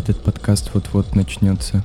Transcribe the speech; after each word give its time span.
Этот 0.00 0.22
подкаст 0.22 0.70
вот-вот 0.72 1.14
начнется. 1.14 1.84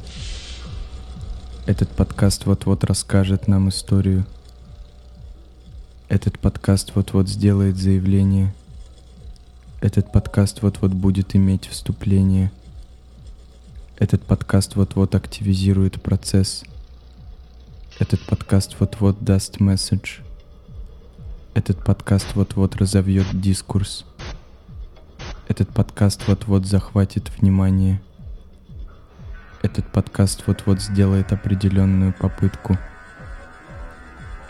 Этот 1.66 1.90
подкаст 1.90 2.46
вот-вот 2.46 2.86
расскажет 2.86 3.50
нам 3.50 3.68
историю. 3.68 4.26
Этот 6.08 6.40
подкаст 6.40 6.94
вот-вот 6.96 7.28
сделает 7.28 7.76
заявление. 7.76 8.56
Этот 9.82 10.14
подкаст 10.14 10.62
вот-вот 10.62 10.94
будет 10.94 11.36
иметь 11.36 11.68
вступление. 11.68 12.54
Этот 14.00 14.24
подкаст 14.24 14.78
вот-вот 14.78 15.14
активизирует 15.14 16.02
процесс. 16.02 16.64
Этот 18.00 18.22
подкаст 18.22 18.78
вот-вот 18.80 19.26
даст 19.26 19.60
месседж. 19.60 20.20
Этот 21.54 21.84
подкаст 21.84 22.28
вот-вот 22.36 22.78
разовьет 22.78 23.28
дискурс. 23.42 24.06
Этот 25.48 25.70
подкаст 25.70 26.28
вот-вот 26.28 26.66
захватит 26.66 27.30
внимание. 27.38 28.02
Этот 29.62 29.86
подкаст 29.86 30.42
вот-вот 30.48 30.82
сделает 30.82 31.32
определенную 31.34 32.14
попытку. 32.14 32.80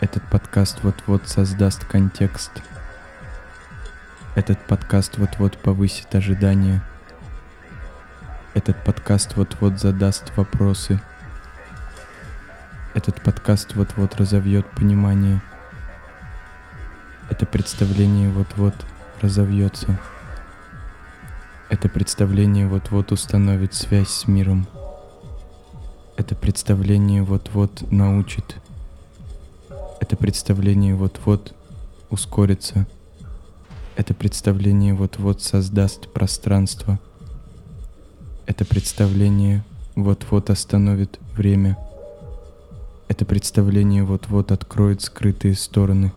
Этот 0.00 0.22
подкаст 0.30 0.78
вот-вот 0.82 1.28
создаст 1.28 1.84
контекст. 1.84 2.50
Этот 4.36 4.58
подкаст 4.66 5.18
вот-вот 5.18 5.58
повысит 5.58 6.14
ожидания. 6.14 6.82
Этот 8.54 8.82
подкаст 8.82 9.36
вот-вот 9.36 9.78
задаст 9.78 10.34
вопросы. 10.34 10.98
Этот 12.94 13.20
подкаст 13.20 13.74
вот-вот 13.74 14.16
разовьет 14.16 14.64
понимание. 14.70 15.42
Это 17.28 17.44
представление 17.44 18.30
вот-вот 18.30 18.74
разовьется. 19.20 19.98
Это 21.68 21.88
представление 21.88 22.68
вот-вот 22.68 23.10
установит 23.10 23.74
связь 23.74 24.08
с 24.08 24.28
миром. 24.28 24.68
Это 26.16 26.36
представление 26.36 27.24
вот-вот 27.24 27.90
научит. 27.90 28.56
Это 30.00 30.16
представление 30.16 30.94
вот-вот 30.94 31.54
ускорится. 32.08 32.86
Это 33.96 34.14
представление 34.14 34.94
вот-вот 34.94 35.42
создаст 35.42 36.12
пространство. 36.12 37.00
Это 38.46 38.64
представление 38.64 39.64
вот-вот 39.96 40.50
остановит 40.50 41.18
время. 41.36 41.76
Это 43.08 43.24
представление 43.24 44.04
вот-вот 44.04 44.52
откроет 44.52 45.02
скрытые 45.02 45.56
стороны. 45.56 46.12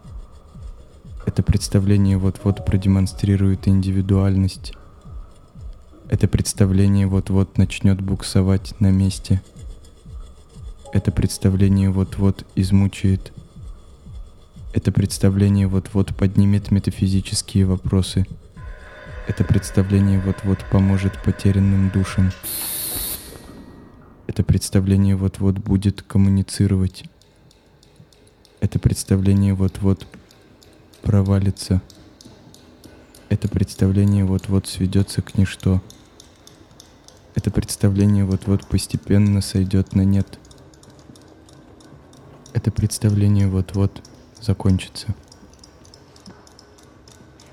Это 1.25 1.41
представление 1.41 2.17
вот-вот 2.17 2.65
продемонстрирует 2.65 3.67
индивидуальность. 3.67 4.73
Это 6.09 6.27
представление 6.27 7.05
вот-вот 7.05 7.59
начнет 7.59 8.01
буксовать 8.01 8.73
на 8.79 8.89
месте. 8.89 9.43
Это 10.91 11.11
представление 11.11 11.91
вот-вот 11.91 12.47
измучает. 12.55 13.31
Это 14.73 14.91
представление 14.91 15.67
вот-вот 15.67 16.15
поднимет 16.17 16.71
метафизические 16.71 17.65
вопросы. 17.65 18.25
Это 19.27 19.43
представление 19.43 20.19
вот-вот 20.19 20.57
поможет 20.71 21.21
потерянным 21.21 21.91
душам. 21.91 22.31
Это 24.25 24.43
представление 24.43 25.15
вот-вот 25.15 25.59
будет 25.59 26.01
коммуницировать. 26.01 27.03
Это 28.61 28.79
представление 28.79 29.53
вот-вот 29.53 30.07
провалится. 31.03 31.83
Это 33.29 33.47
представление 33.47 34.25
вот-вот 34.25 34.65
сведется 34.65 35.21
к 35.21 35.37
ничто 35.37 35.83
это 37.39 37.51
представление 37.51 38.25
вот-вот 38.25 38.67
постепенно 38.67 39.39
сойдет 39.39 39.95
на 39.95 40.01
нет. 40.01 40.39
Это 42.51 42.69
представление 42.69 43.47
вот-вот 43.47 44.03
закончится. 44.41 45.07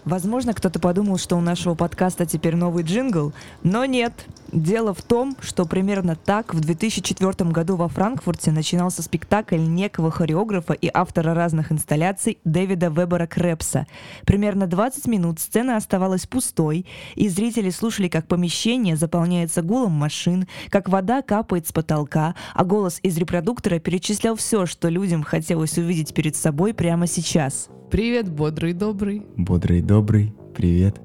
Возможно, 0.06 0.54
кто-то 0.54 0.78
подумал, 0.78 1.18
что 1.18 1.34
у 1.34 1.40
нашего 1.40 1.74
подкаста 1.74 2.26
теперь 2.26 2.54
новый 2.54 2.84
джингл, 2.84 3.32
но 3.64 3.84
нет. 3.86 4.12
Дело 4.52 4.94
в 4.94 5.02
том, 5.02 5.36
что 5.40 5.66
примерно 5.66 6.14
так 6.14 6.54
в 6.54 6.60
2004 6.60 7.50
году 7.50 7.74
во 7.74 7.88
Франкфурте 7.88 8.52
начинался 8.52 9.02
спектакль 9.02 9.56
некого 9.58 10.12
хореографа 10.12 10.74
и 10.74 10.88
автора 10.94 11.34
разных 11.34 11.72
инсталляций 11.72 12.38
Дэвида 12.44 12.86
Вебера 12.86 13.26
Крепса. 13.26 13.88
Примерно 14.24 14.68
20 14.68 15.08
минут 15.08 15.40
сцена 15.40 15.76
оставалась 15.76 16.28
пустой, 16.28 16.86
и 17.16 17.28
зрители 17.28 17.70
слушали, 17.70 18.06
как 18.06 18.28
помещение 18.28 18.94
заполняется 18.94 19.62
гулом 19.62 19.90
машин, 19.90 20.46
как 20.68 20.88
вода 20.88 21.20
капает 21.20 21.66
с 21.66 21.72
потолка, 21.72 22.36
а 22.54 22.64
голос 22.64 23.00
из 23.02 23.18
репродуктора 23.18 23.80
перечислял 23.80 24.36
все, 24.36 24.66
что 24.66 24.88
людям 24.88 25.24
хотелось 25.24 25.76
увидеть 25.78 26.14
перед 26.14 26.36
собой 26.36 26.74
прямо 26.74 27.08
сейчас. 27.08 27.70
Привет, 27.90 28.28
бодрый 28.28 28.72
добрый. 28.72 29.24
Бодрый 29.36 29.80
добрый, 29.80 30.34
привет. 30.56 31.00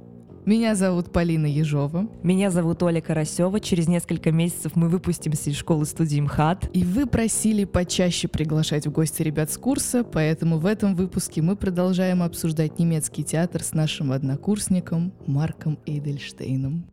Меня 0.46 0.74
зовут 0.74 1.12
Полина 1.12 1.46
Ежова. 1.46 2.09
Меня 2.24 2.50
зовут 2.50 2.81
Оля 2.81 3.02
Карасева. 3.02 3.59
Через 3.59 3.88
несколько 3.88 4.31
месяцев 4.31 4.72
мы 4.74 4.90
выпустимся 4.90 5.52
из 5.52 5.58
школы 5.58 5.86
студии 5.86 6.19
МХАТ. 6.19 6.72
И 6.74 6.84
вы 6.84 7.06
просили 7.06 7.66
почаще 7.66 8.28
приглашать 8.28 8.88
в 8.88 8.92
гости 8.92 9.22
ребят 9.22 9.52
с 9.52 9.58
курса, 9.59 10.03
поэтому 10.03 10.58
в 10.58 10.66
этом 10.66 10.96
выпуске 10.96 11.44
мы 11.44 11.56
продолжаем 11.56 12.24
обсуждать 12.24 12.80
немецкий 12.80 13.24
театр 13.24 13.62
с 13.62 13.74
нашим 13.74 14.12
однокурсником 14.12 15.13
Марком 15.28 15.78
Эйдельштейном. 15.86 16.86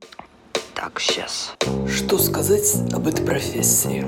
Так, 0.74 1.00
сейчас. 1.00 1.56
Что 1.88 2.18
сказать 2.18 2.76
об 2.92 3.06
этой 3.06 3.24
профессии? 3.24 4.04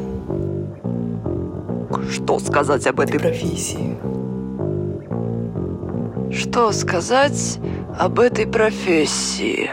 Что 2.11 2.39
сказать 2.39 2.87
об 2.87 3.01
этой 3.01 3.19
профессии? 3.19 4.20
Что 6.33 6.71
сказать 6.71 7.59
об 7.99 8.21
этой 8.21 8.47
профессии? 8.47 9.69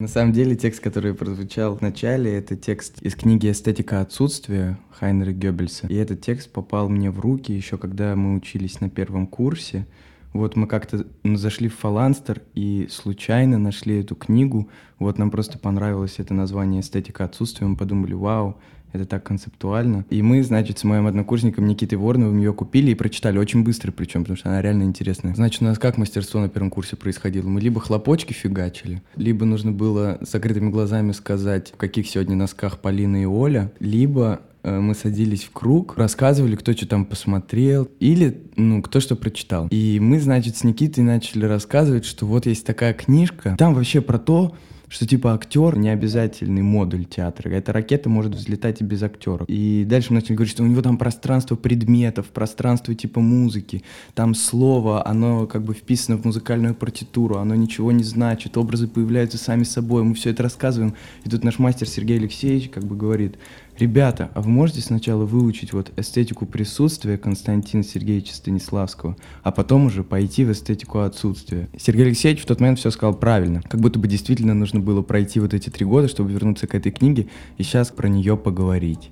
На 0.00 0.08
самом 0.08 0.32
деле 0.32 0.56
текст, 0.56 0.80
который 0.80 1.14
прозвучал 1.14 1.76
в 1.76 1.80
начале, 1.80 2.36
это 2.36 2.56
текст 2.56 3.00
из 3.00 3.14
книги 3.14 3.50
«Эстетика 3.50 4.00
отсутствия» 4.00 4.76
Хайнера 4.90 5.32
Гёббельса. 5.32 5.86
И 5.86 5.94
этот 5.94 6.20
текст 6.20 6.50
попал 6.50 6.88
мне 6.88 7.12
в 7.12 7.20
руки 7.20 7.52
еще 7.52 7.78
когда 7.78 8.16
мы 8.16 8.34
учились 8.34 8.80
на 8.80 8.90
первом 8.90 9.28
курсе. 9.28 9.86
Вот 10.32 10.56
мы 10.56 10.66
как-то 10.66 11.06
зашли 11.24 11.68
в 11.68 11.76
Фаланстер 11.76 12.42
и 12.54 12.88
случайно 12.90 13.56
нашли 13.56 14.00
эту 14.00 14.16
книгу. 14.16 14.68
Вот 14.98 15.16
нам 15.16 15.30
просто 15.30 15.58
понравилось 15.58 16.16
это 16.18 16.34
название 16.34 16.80
«Эстетика 16.80 17.24
отсутствия». 17.24 17.68
Мы 17.68 17.76
подумали, 17.76 18.14
вау, 18.14 18.58
это 18.96 19.06
так 19.06 19.24
концептуально. 19.24 20.04
И 20.10 20.22
мы, 20.22 20.42
значит, 20.42 20.78
с 20.78 20.84
моим 20.84 21.06
однокурсником 21.06 21.66
Никитой 21.66 21.98
Вороновым 21.98 22.38
ее 22.38 22.52
купили 22.52 22.90
и 22.90 22.94
прочитали 22.94 23.38
очень 23.38 23.62
быстро 23.62 23.92
причем, 23.92 24.22
потому 24.22 24.36
что 24.36 24.48
она 24.48 24.62
реально 24.62 24.84
интересная. 24.84 25.34
Значит, 25.34 25.62
у 25.62 25.64
нас 25.64 25.78
как 25.78 25.98
мастерство 25.98 26.40
на 26.40 26.48
первом 26.48 26.70
курсе 26.70 26.96
происходило? 26.96 27.48
Мы 27.48 27.60
либо 27.60 27.80
хлопочки 27.80 28.32
фигачили, 28.32 29.02
либо 29.16 29.44
нужно 29.46 29.72
было 29.72 30.18
с 30.22 30.30
закрытыми 30.32 30.70
глазами 30.70 31.12
сказать, 31.12 31.72
в 31.72 31.76
каких 31.76 32.08
сегодня 32.08 32.36
носках 32.36 32.78
Полина 32.78 33.22
и 33.22 33.24
Оля, 33.24 33.72
либо 33.80 34.40
э, 34.62 34.78
мы 34.78 34.94
садились 34.94 35.44
в 35.44 35.50
круг, 35.50 35.96
рассказывали, 35.96 36.56
кто 36.56 36.72
что 36.72 36.86
там 36.86 37.04
посмотрел, 37.04 37.88
или, 38.00 38.42
ну, 38.56 38.82
кто 38.82 39.00
что 39.00 39.16
прочитал. 39.16 39.68
И 39.70 39.98
мы, 40.00 40.20
значит, 40.20 40.56
с 40.56 40.64
Никитой 40.64 41.04
начали 41.04 41.44
рассказывать, 41.44 42.04
что 42.04 42.26
вот 42.26 42.46
есть 42.46 42.66
такая 42.66 42.92
книжка, 42.92 43.56
там 43.58 43.74
вообще 43.74 44.00
про 44.00 44.18
то, 44.18 44.54
что 44.88 45.06
типа 45.06 45.34
актер 45.34 45.76
не 45.76 45.88
обязательный 45.88 46.62
модуль 46.62 47.04
театра. 47.04 47.50
Эта 47.50 47.72
ракета 47.72 48.08
может 48.08 48.34
взлетать 48.34 48.80
и 48.80 48.84
без 48.84 49.02
актера. 49.02 49.44
И 49.48 49.84
дальше 49.84 50.08
мы 50.10 50.20
начали 50.20 50.34
говорить, 50.34 50.52
что 50.52 50.62
у 50.62 50.66
него 50.66 50.82
там 50.82 50.98
пространство 50.98 51.56
предметов, 51.56 52.26
пространство 52.26 52.94
типа 52.94 53.20
музыки, 53.20 53.82
там 54.14 54.34
слово, 54.34 55.06
оно 55.06 55.46
как 55.46 55.64
бы 55.64 55.74
вписано 55.74 56.16
в 56.16 56.24
музыкальную 56.24 56.74
партитуру, 56.74 57.36
оно 57.36 57.54
ничего 57.54 57.92
не 57.92 58.04
значит, 58.04 58.56
образы 58.56 58.88
появляются 58.88 59.38
сами 59.38 59.64
собой, 59.64 60.02
мы 60.04 60.14
все 60.14 60.30
это 60.30 60.42
рассказываем. 60.42 60.94
И 61.24 61.28
тут 61.28 61.44
наш 61.44 61.58
мастер 61.58 61.88
Сергей 61.88 62.18
Алексеевич 62.18 62.70
как 62.70 62.84
бы 62.84 62.96
говорит, 62.96 63.36
Ребята, 63.78 64.30
а 64.34 64.40
вы 64.40 64.48
можете 64.48 64.80
сначала 64.80 65.26
выучить 65.26 65.74
вот 65.74 65.92
эстетику 65.98 66.46
присутствия 66.46 67.18
Константина 67.18 67.82
Сергеевича 67.82 68.34
Станиславского, 68.34 69.16
а 69.42 69.52
потом 69.52 69.86
уже 69.86 70.02
пойти 70.02 70.46
в 70.46 70.52
эстетику 70.52 71.00
отсутствия? 71.00 71.68
Сергей 71.76 72.06
Алексеевич 72.06 72.42
в 72.42 72.46
тот 72.46 72.60
момент 72.60 72.78
все 72.78 72.90
сказал 72.90 73.14
правильно. 73.14 73.60
Как 73.60 73.80
будто 73.80 73.98
бы 73.98 74.08
действительно 74.08 74.54
нужно 74.54 74.80
было 74.80 75.02
пройти 75.02 75.40
вот 75.40 75.52
эти 75.52 75.68
три 75.68 75.84
года, 75.84 76.08
чтобы 76.08 76.32
вернуться 76.32 76.66
к 76.66 76.74
этой 76.74 76.90
книге 76.90 77.28
и 77.58 77.62
сейчас 77.62 77.90
про 77.90 78.08
нее 78.08 78.38
поговорить. 78.38 79.10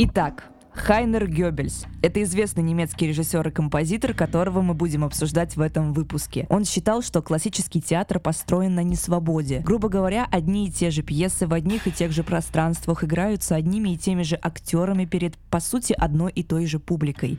Итак, 0.00 0.50
Хайнер 0.78 1.26
Гёббельс. 1.26 1.86
Это 2.02 2.22
известный 2.22 2.62
немецкий 2.62 3.08
режиссер 3.08 3.46
и 3.48 3.50
композитор, 3.50 4.14
которого 4.14 4.62
мы 4.62 4.74
будем 4.74 5.04
обсуждать 5.04 5.56
в 5.56 5.60
этом 5.60 5.92
выпуске. 5.92 6.46
Он 6.48 6.64
считал, 6.64 7.02
что 7.02 7.20
классический 7.20 7.82
театр 7.82 8.20
построен 8.20 8.74
на 8.74 8.82
несвободе. 8.82 9.60
Грубо 9.60 9.88
говоря, 9.88 10.26
одни 10.30 10.68
и 10.68 10.70
те 10.70 10.90
же 10.90 11.02
пьесы 11.02 11.46
в 11.46 11.52
одних 11.52 11.86
и 11.86 11.92
тех 11.92 12.12
же 12.12 12.22
пространствах 12.22 13.04
играются 13.04 13.56
одними 13.56 13.90
и 13.90 13.96
теми 13.98 14.22
же 14.22 14.38
актерами 14.40 15.04
перед, 15.04 15.36
по 15.50 15.60
сути, 15.60 15.92
одной 15.92 16.30
и 16.32 16.42
той 16.42 16.66
же 16.66 16.78
публикой. 16.78 17.38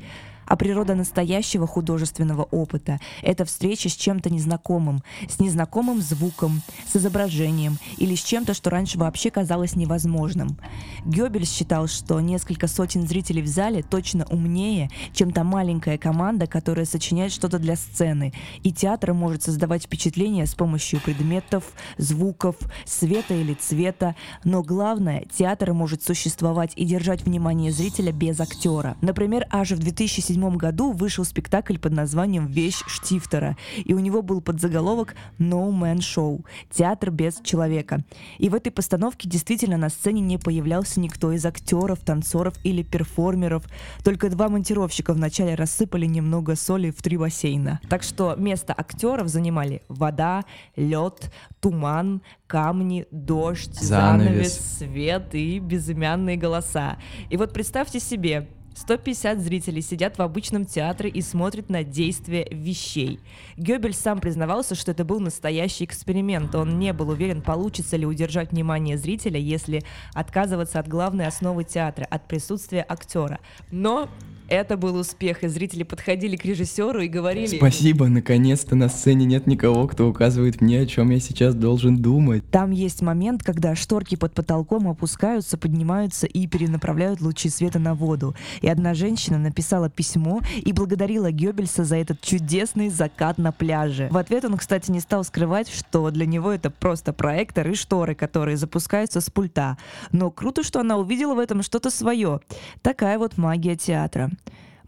А 0.49 0.55
природа 0.55 0.95
настоящего 0.95 1.67
художественного 1.67 2.41
опыта— 2.41 2.99
это 3.21 3.45
встреча 3.45 3.87
с 3.87 3.93
чем-то 3.93 4.31
незнакомым, 4.31 5.03
с 5.29 5.39
незнакомым 5.39 6.01
звуком, 6.01 6.63
с 6.91 6.95
изображением 6.95 7.77
или 7.97 8.15
с 8.15 8.23
чем-то, 8.23 8.55
что 8.55 8.71
раньше 8.71 8.97
вообще 8.97 9.29
казалось 9.29 9.75
невозможным. 9.75 10.57
Гёббельс 11.05 11.51
считал, 11.51 11.87
что 11.87 12.19
несколько 12.19 12.67
сотен 12.67 13.07
зрителей 13.07 13.43
в 13.43 13.47
зале 13.47 13.83
точно 13.83 14.25
умнее, 14.25 14.89
чем 15.13 15.31
та 15.31 15.43
маленькая 15.43 15.99
команда, 15.99 16.47
которая 16.47 16.85
сочиняет 16.85 17.31
что-то 17.31 17.59
для 17.59 17.75
сцены, 17.75 18.33
и 18.63 18.73
театр 18.73 19.13
может 19.13 19.43
создавать 19.43 19.83
впечатление 19.83 20.47
с 20.47 20.55
помощью 20.55 20.99
предметов, 20.99 21.63
звуков, 21.99 22.55
света 22.85 23.35
или 23.35 23.53
цвета, 23.53 24.15
но 24.43 24.63
главное, 24.63 25.25
театр 25.31 25.73
может 25.73 26.01
существовать 26.01 26.71
и 26.75 26.85
держать 26.85 27.21
внимание 27.21 27.71
зрителя 27.71 28.11
без 28.11 28.39
актера. 28.39 28.97
Например, 29.01 29.45
аж 29.51 29.71
в 29.73 29.77
2007 29.77 30.38
году 30.57 30.91
вышел 30.91 31.25
спектакль 31.25 31.77
под 31.77 31.93
названием 31.93 32.47
«Вещь 32.47 32.83
Штифтера», 32.87 33.57
и 33.75 33.93
у 33.93 33.99
него 33.99 34.21
был 34.21 34.41
подзаголовок 34.41 35.15
«No 35.37 35.69
Man 35.71 35.97
Show»— 35.97 36.45
«Театр 36.71 37.11
без 37.11 37.39
человека». 37.43 38.03
И 38.37 38.49
в 38.49 38.55
этой 38.55 38.71
постановке 38.71 39.29
действительно 39.29 39.77
на 39.77 39.89
сцене 39.89 40.21
не 40.21 40.37
появлялся 40.37 40.99
никто 40.99 41.31
из 41.31 41.45
актеров, 41.45 41.99
танцоров 41.99 42.53
или 42.63 42.83
перформеров, 42.83 43.63
только 44.03 44.29
два 44.29 44.49
монтировщика 44.49 45.13
вначале 45.13 45.55
рассыпали 45.55 46.05
немного 46.05 46.55
соли 46.55 46.91
в 46.91 47.01
три 47.01 47.17
бассейна. 47.17 47.79
Так 47.89 48.03
что 48.03 48.35
место 48.35 48.73
актеров 48.75 49.27
занимали 49.27 49.81
вода, 49.87 50.45
лед, 50.75 51.31
туман, 51.59 52.21
камни, 52.47 53.05
дождь, 53.11 53.73
занавес, 53.75 54.27
Занавес. 54.27 54.77
свет 54.77 55.35
и 55.35 55.59
безымянные 55.59 56.37
голоса. 56.37 56.97
И 57.29 57.37
вот 57.37 57.53
представьте 57.53 57.99
себе, 57.99 58.47
150 58.75 59.39
зрителей 59.39 59.81
сидят 59.81 60.17
в 60.17 60.21
обычном 60.21 60.65
театре 60.65 61.09
и 61.09 61.21
смотрят 61.21 61.69
на 61.69 61.83
действия 61.83 62.47
вещей. 62.51 63.19
Гёбель 63.57 63.93
сам 63.93 64.19
признавался, 64.19 64.75
что 64.75 64.91
это 64.91 65.03
был 65.03 65.19
настоящий 65.19 65.85
эксперимент. 65.85 66.55
Он 66.55 66.79
не 66.79 66.93
был 66.93 67.09
уверен, 67.09 67.41
получится 67.41 67.97
ли 67.97 68.05
удержать 68.05 68.51
внимание 68.51 68.97
зрителя, 68.97 69.39
если 69.39 69.83
отказываться 70.13 70.79
от 70.79 70.87
главной 70.87 71.27
основы 71.27 71.63
театра, 71.63 72.05
от 72.09 72.27
присутствия 72.27 72.85
актера. 72.87 73.39
Но 73.71 74.09
это 74.49 74.77
был 74.77 74.95
успех, 74.95 75.43
и 75.43 75.47
зрители 75.47 75.83
подходили 75.83 76.35
к 76.35 76.45
режиссеру 76.45 77.01
и 77.01 77.07
говорили... 77.07 77.57
Спасибо, 77.57 78.07
наконец-то 78.07 78.75
на 78.75 78.89
сцене 78.89 79.25
нет 79.25 79.47
никого, 79.47 79.87
кто 79.87 80.09
указывает 80.09 80.61
мне, 80.61 80.81
о 80.81 80.85
чем 80.85 81.11
я 81.11 81.19
сейчас 81.19 81.55
должен 81.55 81.97
думать. 81.97 82.43
Там 82.51 82.71
есть 82.71 83.01
момент, 83.01 83.43
когда 83.43 83.75
шторки 83.75 84.15
под 84.15 84.33
потолком 84.33 84.87
опускаются, 84.87 85.57
поднимаются 85.57 86.25
и 86.25 86.47
перенаправляют 86.47 87.21
лучи 87.21 87.49
света 87.49 87.79
на 87.79 87.93
воду. 87.93 88.35
И 88.61 88.67
одна 88.67 88.93
женщина 88.93 89.37
написала 89.37 89.89
письмо 89.89 90.41
и 90.55 90.73
благодарила 90.73 91.31
Гёббельса 91.31 91.83
за 91.83 91.97
этот 91.97 92.21
чудесный 92.21 92.89
закат 92.89 93.37
на 93.37 93.51
пляже. 93.51 94.09
В 94.11 94.17
ответ 94.17 94.45
он, 94.45 94.57
кстати, 94.57 94.91
не 94.91 94.99
стал 94.99 95.23
скрывать, 95.23 95.69
что 95.69 96.09
для 96.11 96.25
него 96.25 96.51
это 96.51 96.69
просто 96.69 97.13
проектор 97.13 97.69
и 97.69 97.75
шторы, 97.75 98.15
которые 98.15 98.57
запускаются 98.57 99.21
с 99.21 99.29
пульта. 99.29 99.77
Но 100.11 100.31
круто, 100.31 100.63
что 100.63 100.79
она 100.79 100.97
увидела 100.97 101.35
в 101.35 101.39
этом 101.39 101.61
что-то 101.61 101.89
свое. 101.89 102.39
Такая 102.81 103.19
вот 103.19 103.37
магия 103.37 103.75
театра. 103.75 104.31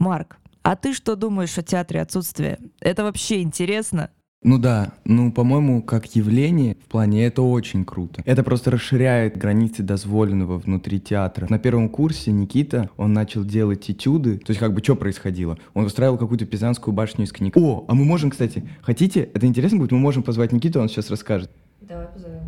Марк, 0.02 0.40
а 0.64 0.76
ты 0.76 0.94
что 0.94 1.16
думаешь 1.16 1.56
о 1.60 1.62
театре 1.62 2.02
отсутствия? 2.02 2.58
Это 2.80 3.04
вообще 3.04 3.44
интересно? 3.44 4.10
Ну 4.42 4.58
да, 4.58 4.94
ну, 5.06 5.32
по-моему, 5.32 5.84
как 5.84 6.16
явление 6.16 6.76
в 6.84 6.90
плане 6.90 7.28
это 7.28 7.44
очень 7.44 7.86
круто. 7.86 8.24
Это 8.26 8.44
просто 8.44 8.72
расширяет 8.72 9.38
границы 9.38 9.84
дозволенного 9.84 10.58
внутри 10.58 11.00
театра. 11.00 11.46
На 11.52 11.60
первом 11.60 11.88
курсе 11.88 12.32
Никита, 12.32 12.90
он 12.98 13.14
начал 13.14 13.46
делать 13.46 13.92
этюды. 13.92 14.40
То 14.40 14.50
есть 14.50 14.60
как 14.60 14.74
бы 14.74 14.82
что 14.84 14.96
происходило? 14.96 15.60
Он 15.76 15.86
устраивал 15.86 16.18
какую-то 16.18 16.48
пизанскую 16.48 16.96
башню 16.96 17.26
из 17.26 17.32
книг. 17.32 17.56
О, 17.56 17.86
а 17.88 17.94
мы 17.94 18.04
можем, 18.04 18.32
кстати, 18.32 18.68
хотите? 18.82 19.30
Это 19.36 19.46
интересно 19.46 19.78
будет? 19.78 19.92
Мы 19.92 20.00
можем 20.00 20.24
позвать 20.24 20.52
Никиту, 20.52 20.82
он 20.82 20.90
сейчас 20.90 21.12
расскажет. 21.12 21.52
Давай 21.80 22.08
позовем. 22.08 22.42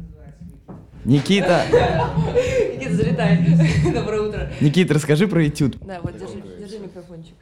Никита! 1.06 1.66
Никита, 2.76 2.96
залетай. 2.96 3.46
Доброе 3.94 4.22
утро. 4.22 4.52
Никита, 4.62 4.94
расскажи 4.94 5.28
про 5.28 5.48
этюд. 5.48 5.78
Да, 5.86 6.00
вот 6.02 6.18
держи, 6.18 6.42
держи 6.60 6.80
микрофончик. 6.80 7.36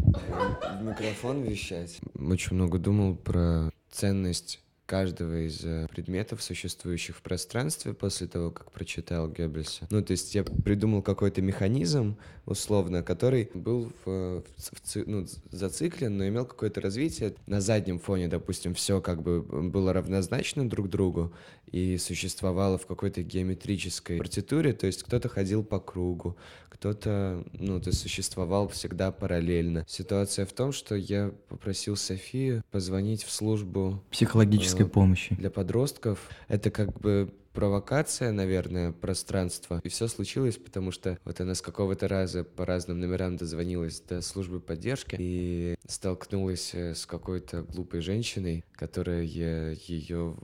в 0.00 0.82
микрофон 0.82 1.42
вещать. 1.42 1.98
Очень 2.18 2.56
много 2.56 2.78
думал 2.78 3.14
про 3.16 3.70
ценность 3.90 4.60
каждого 4.84 5.46
из 5.46 5.64
э, 5.64 5.86
предметов, 5.90 6.42
существующих 6.42 7.16
в 7.16 7.22
пространстве, 7.22 7.94
после 7.94 8.26
того, 8.26 8.50
как 8.50 8.70
прочитал 8.72 9.26
Геббельса. 9.30 9.86
Ну, 9.90 10.02
то 10.02 10.10
есть 10.10 10.34
я 10.34 10.42
придумал 10.44 11.00
какой-то 11.00 11.40
механизм, 11.40 12.16
условно, 12.44 13.02
который 13.02 13.48
был 13.54 13.90
в, 14.04 14.10
в 14.42 14.44
ц- 14.58 14.70
в 14.74 14.80
ци- 14.82 15.04
ну, 15.06 15.24
зациклен, 15.50 16.18
но 16.18 16.28
имел 16.28 16.44
какое-то 16.44 16.82
развитие. 16.82 17.34
На 17.46 17.62
заднем 17.62 18.00
фоне, 18.00 18.28
допустим, 18.28 18.74
все 18.74 19.00
как 19.00 19.22
бы 19.22 19.40
было 19.40 19.94
равнозначно 19.94 20.68
друг 20.68 20.90
другу 20.90 21.32
и 21.72 21.96
существовало 21.98 22.78
в 22.78 22.86
какой-то 22.86 23.22
геометрической 23.22 24.18
партитуре, 24.18 24.72
то 24.74 24.86
есть 24.86 25.02
кто-то 25.02 25.28
ходил 25.28 25.64
по 25.64 25.80
кругу, 25.80 26.36
кто-то, 26.68 27.44
ну, 27.52 27.80
есть 27.88 27.92
существовал 27.92 28.68
всегда 28.68 29.10
параллельно. 29.10 29.84
Ситуация 29.88 30.46
в 30.46 30.52
том, 30.52 30.72
что 30.72 30.94
я 30.94 31.32
попросил 31.48 31.96
Софию 31.96 32.62
позвонить 32.70 33.24
в 33.24 33.30
службу 33.30 34.02
Психологической 34.10 34.86
Э, 34.86 34.88
помощи. 34.88 35.34
для 35.34 35.50
подростков. 35.50 36.28
Это 36.48 36.70
как 36.70 36.98
бы 37.00 37.32
провокация, 37.52 38.32
наверное, 38.32 38.92
пространства. 38.92 39.80
И 39.84 39.88
все 39.88 40.08
случилось, 40.08 40.56
потому 40.56 40.90
что 40.90 41.18
вот 41.24 41.40
она 41.40 41.54
с 41.54 41.60
какого-то 41.60 42.08
раза 42.08 42.44
по 42.44 42.64
разным 42.64 43.00
номерам 43.00 43.36
дозвонилась 43.36 44.00
до 44.00 44.20
службы 44.22 44.60
поддержки 44.60 45.16
и 45.18 45.76
столкнулась 45.86 46.70
э, 46.74 46.94
с 46.94 47.06
какой-то 47.06 47.62
глупой 47.62 48.00
женщиной, 48.00 48.64
которая 48.72 49.22
ее 49.22 50.36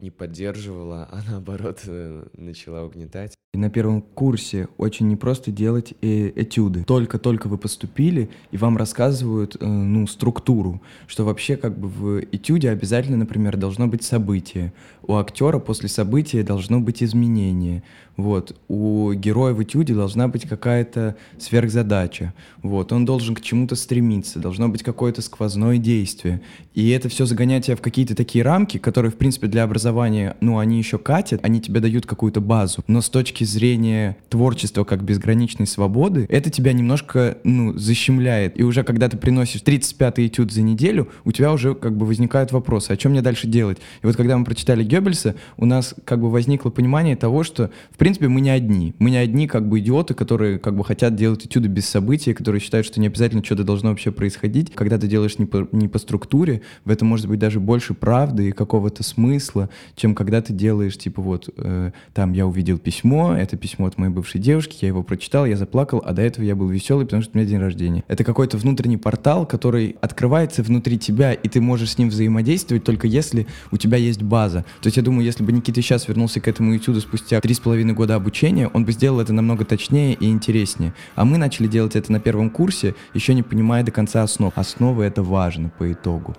не 0.00 0.10
поддерживала, 0.10 1.08
а 1.10 1.22
наоборот 1.28 1.80
э, 1.86 2.26
начала 2.34 2.84
угнетать. 2.84 3.36
И 3.56 3.58
на 3.58 3.70
первом 3.70 4.02
курсе 4.02 4.68
очень 4.76 5.08
непросто 5.08 5.50
делать 5.50 5.94
э, 6.02 6.30
этюды. 6.36 6.84
Только-только 6.84 7.46
вы 7.46 7.56
поступили, 7.56 8.28
и 8.50 8.58
вам 8.58 8.76
рассказывают, 8.76 9.56
э, 9.58 9.66
ну, 9.66 10.06
структуру, 10.06 10.82
что 11.06 11.24
вообще 11.24 11.56
как 11.56 11.78
бы 11.78 11.88
в 11.88 12.20
этюде 12.32 12.68
обязательно, 12.68 13.16
например, 13.16 13.56
должно 13.56 13.86
быть 13.86 14.04
событие. 14.04 14.74
У 15.06 15.16
актера 15.16 15.58
после 15.58 15.88
события 15.88 16.42
должно 16.42 16.80
быть 16.80 17.02
изменение. 17.02 17.82
Вот. 18.16 18.56
У 18.68 19.12
героя 19.12 19.52
в 19.52 19.62
этюде 19.62 19.94
должна 19.94 20.26
быть 20.28 20.48
какая-то 20.48 21.16
сверхзадача. 21.38 22.34
Вот. 22.62 22.92
Он 22.92 23.04
должен 23.04 23.34
к 23.34 23.40
чему-то 23.40 23.76
стремиться, 23.76 24.38
должно 24.38 24.68
быть 24.68 24.82
какое-то 24.82 25.22
сквозное 25.22 25.78
действие. 25.78 26.40
И 26.74 26.90
это 26.90 27.08
все 27.08 27.26
загоняет 27.26 27.64
тебя 27.64 27.76
в 27.76 27.82
какие-то 27.82 28.14
такие 28.14 28.42
рамки, 28.44 28.78
которые, 28.78 29.12
в 29.12 29.16
принципе, 29.16 29.46
для 29.46 29.64
образования, 29.64 30.36
ну, 30.40 30.58
они 30.58 30.78
еще 30.78 30.98
катят, 30.98 31.44
они 31.44 31.60
тебе 31.60 31.80
дают 31.80 32.06
какую-то 32.06 32.40
базу. 32.40 32.82
Но 32.86 33.00
с 33.00 33.08
точки 33.08 33.44
зрения 33.46 34.16
творчества 34.28 34.84
как 34.84 35.02
безграничной 35.02 35.66
свободы, 35.66 36.26
это 36.28 36.50
тебя 36.50 36.72
немножко, 36.72 37.38
ну, 37.44 37.76
защемляет. 37.76 38.58
И 38.58 38.62
уже 38.62 38.82
когда 38.84 39.08
ты 39.08 39.16
приносишь 39.16 39.62
35-й 39.62 40.26
этюд 40.26 40.52
за 40.52 40.62
неделю, 40.62 41.08
у 41.24 41.32
тебя 41.32 41.52
уже 41.52 41.74
как 41.74 41.96
бы 41.96 42.06
возникают 42.06 42.52
вопросы, 42.52 42.90
о 42.90 42.96
чем 42.96 43.12
мне 43.12 43.22
дальше 43.22 43.46
делать? 43.46 43.78
И 44.02 44.06
вот 44.06 44.16
когда 44.16 44.36
мы 44.36 44.44
прочитали 44.44 44.84
Геббельса, 44.84 45.34
у 45.56 45.66
нас 45.66 45.94
как 46.04 46.20
бы 46.20 46.30
возникло 46.30 46.70
понимание 46.70 47.16
того, 47.16 47.42
что, 47.42 47.70
в 47.90 47.96
принципе, 47.96 48.28
мы 48.28 48.40
не 48.40 48.50
одни. 48.50 48.94
Мы 48.98 49.10
не 49.10 49.16
одни 49.16 49.46
как 49.46 49.68
бы 49.68 49.80
идиоты, 49.80 50.14
которые 50.14 50.58
как 50.58 50.76
бы 50.76 50.84
хотят 50.84 51.14
делать 51.14 51.46
этюды 51.46 51.68
без 51.68 51.86
событий, 51.86 52.34
которые 52.34 52.60
считают, 52.60 52.86
что 52.86 53.00
не 53.00 53.06
обязательно 53.06 53.44
что-то 53.44 53.64
должно 53.64 53.90
вообще 53.90 54.10
происходить. 54.10 54.72
Когда 54.74 54.98
ты 54.98 55.06
делаешь 55.06 55.38
не 55.38 55.46
по, 55.46 55.68
не 55.72 55.88
по 55.88 55.98
структуре, 55.98 56.62
в 56.84 56.90
этом 56.90 57.08
может 57.08 57.26
быть 57.26 57.38
даже 57.38 57.60
больше 57.60 57.94
правды 57.94 58.48
и 58.48 58.52
какого-то 58.52 59.02
смысла, 59.02 59.70
чем 59.94 60.14
когда 60.14 60.42
ты 60.42 60.52
делаешь, 60.52 60.96
типа, 60.98 61.22
вот, 61.22 61.48
э, 61.56 61.90
там, 62.14 62.32
я 62.32 62.46
увидел 62.46 62.78
письмо, 62.78 63.25
это 63.34 63.56
письмо 63.56 63.86
от 63.86 63.98
моей 63.98 64.12
бывшей 64.12 64.40
девушки, 64.40 64.78
я 64.82 64.88
его 64.88 65.02
прочитал, 65.02 65.46
я 65.46 65.56
заплакал, 65.56 66.02
а 66.04 66.12
до 66.12 66.22
этого 66.22 66.44
я 66.44 66.54
был 66.54 66.68
веселый, 66.68 67.06
потому 67.06 67.22
что 67.22 67.32
у 67.34 67.38
меня 67.38 67.48
день 67.48 67.58
рождения. 67.58 68.04
Это 68.08 68.24
какой-то 68.24 68.58
внутренний 68.58 68.96
портал, 68.96 69.46
который 69.46 69.96
открывается 70.00 70.62
внутри 70.62 70.98
тебя, 70.98 71.32
и 71.32 71.48
ты 71.48 71.60
можешь 71.60 71.92
с 71.92 71.98
ним 71.98 72.08
взаимодействовать 72.08 72.84
только 72.84 73.06
если 73.06 73.46
у 73.70 73.76
тебя 73.76 73.96
есть 73.96 74.22
база. 74.22 74.64
То 74.82 74.88
есть 74.88 74.96
я 74.96 75.02
думаю, 75.02 75.24
если 75.24 75.42
бы 75.42 75.52
Никита 75.52 75.80
сейчас 75.80 76.08
вернулся 76.08 76.40
к 76.40 76.48
этому 76.48 76.76
этюду 76.76 77.00
спустя 77.00 77.40
три 77.40 77.54
с 77.54 77.60
половиной 77.60 77.94
года 77.94 78.14
обучения, 78.14 78.68
он 78.68 78.84
бы 78.84 78.92
сделал 78.92 79.20
это 79.20 79.32
намного 79.32 79.64
точнее 79.64 80.14
и 80.14 80.28
интереснее. 80.28 80.92
А 81.14 81.24
мы 81.24 81.38
начали 81.38 81.66
делать 81.66 81.96
это 81.96 82.12
на 82.12 82.20
первом 82.20 82.50
курсе, 82.50 82.94
еще 83.14 83.34
не 83.34 83.42
понимая 83.42 83.82
до 83.82 83.90
конца 83.90 84.22
основ. 84.22 84.52
Основы— 84.56 85.04
это 85.06 85.22
важно 85.22 85.70
по 85.78 85.92
итогу. 85.92 86.36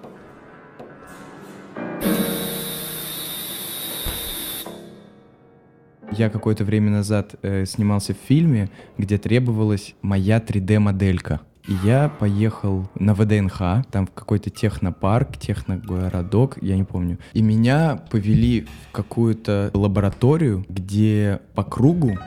Я 6.17 6.29
какое-то 6.31 6.63
время 6.63 6.89
назад 6.89 7.35
э, 7.43 7.65
снимался 7.65 8.15
в 8.15 8.17
фильме, 8.27 8.69
где 8.97 9.19
требовалась 9.19 9.93
моя 10.01 10.39
3D-моделька. 10.39 11.41
И 11.67 11.73
я 11.83 12.09
поехал 12.09 12.89
на 12.95 13.13
ВДНХ, 13.13 13.85
там 13.91 14.07
в 14.07 14.11
какой-то 14.11 14.49
технопарк, 14.49 15.37
техногородок, 15.37 16.57
я 16.61 16.75
не 16.75 16.83
помню. 16.83 17.19
И 17.33 17.43
меня 17.43 18.01
повели 18.09 18.61
в 18.61 18.91
какую-то 18.93 19.69
лабораторию, 19.73 20.65
где 20.69 21.39
по 21.53 21.63
кругу 21.63 22.17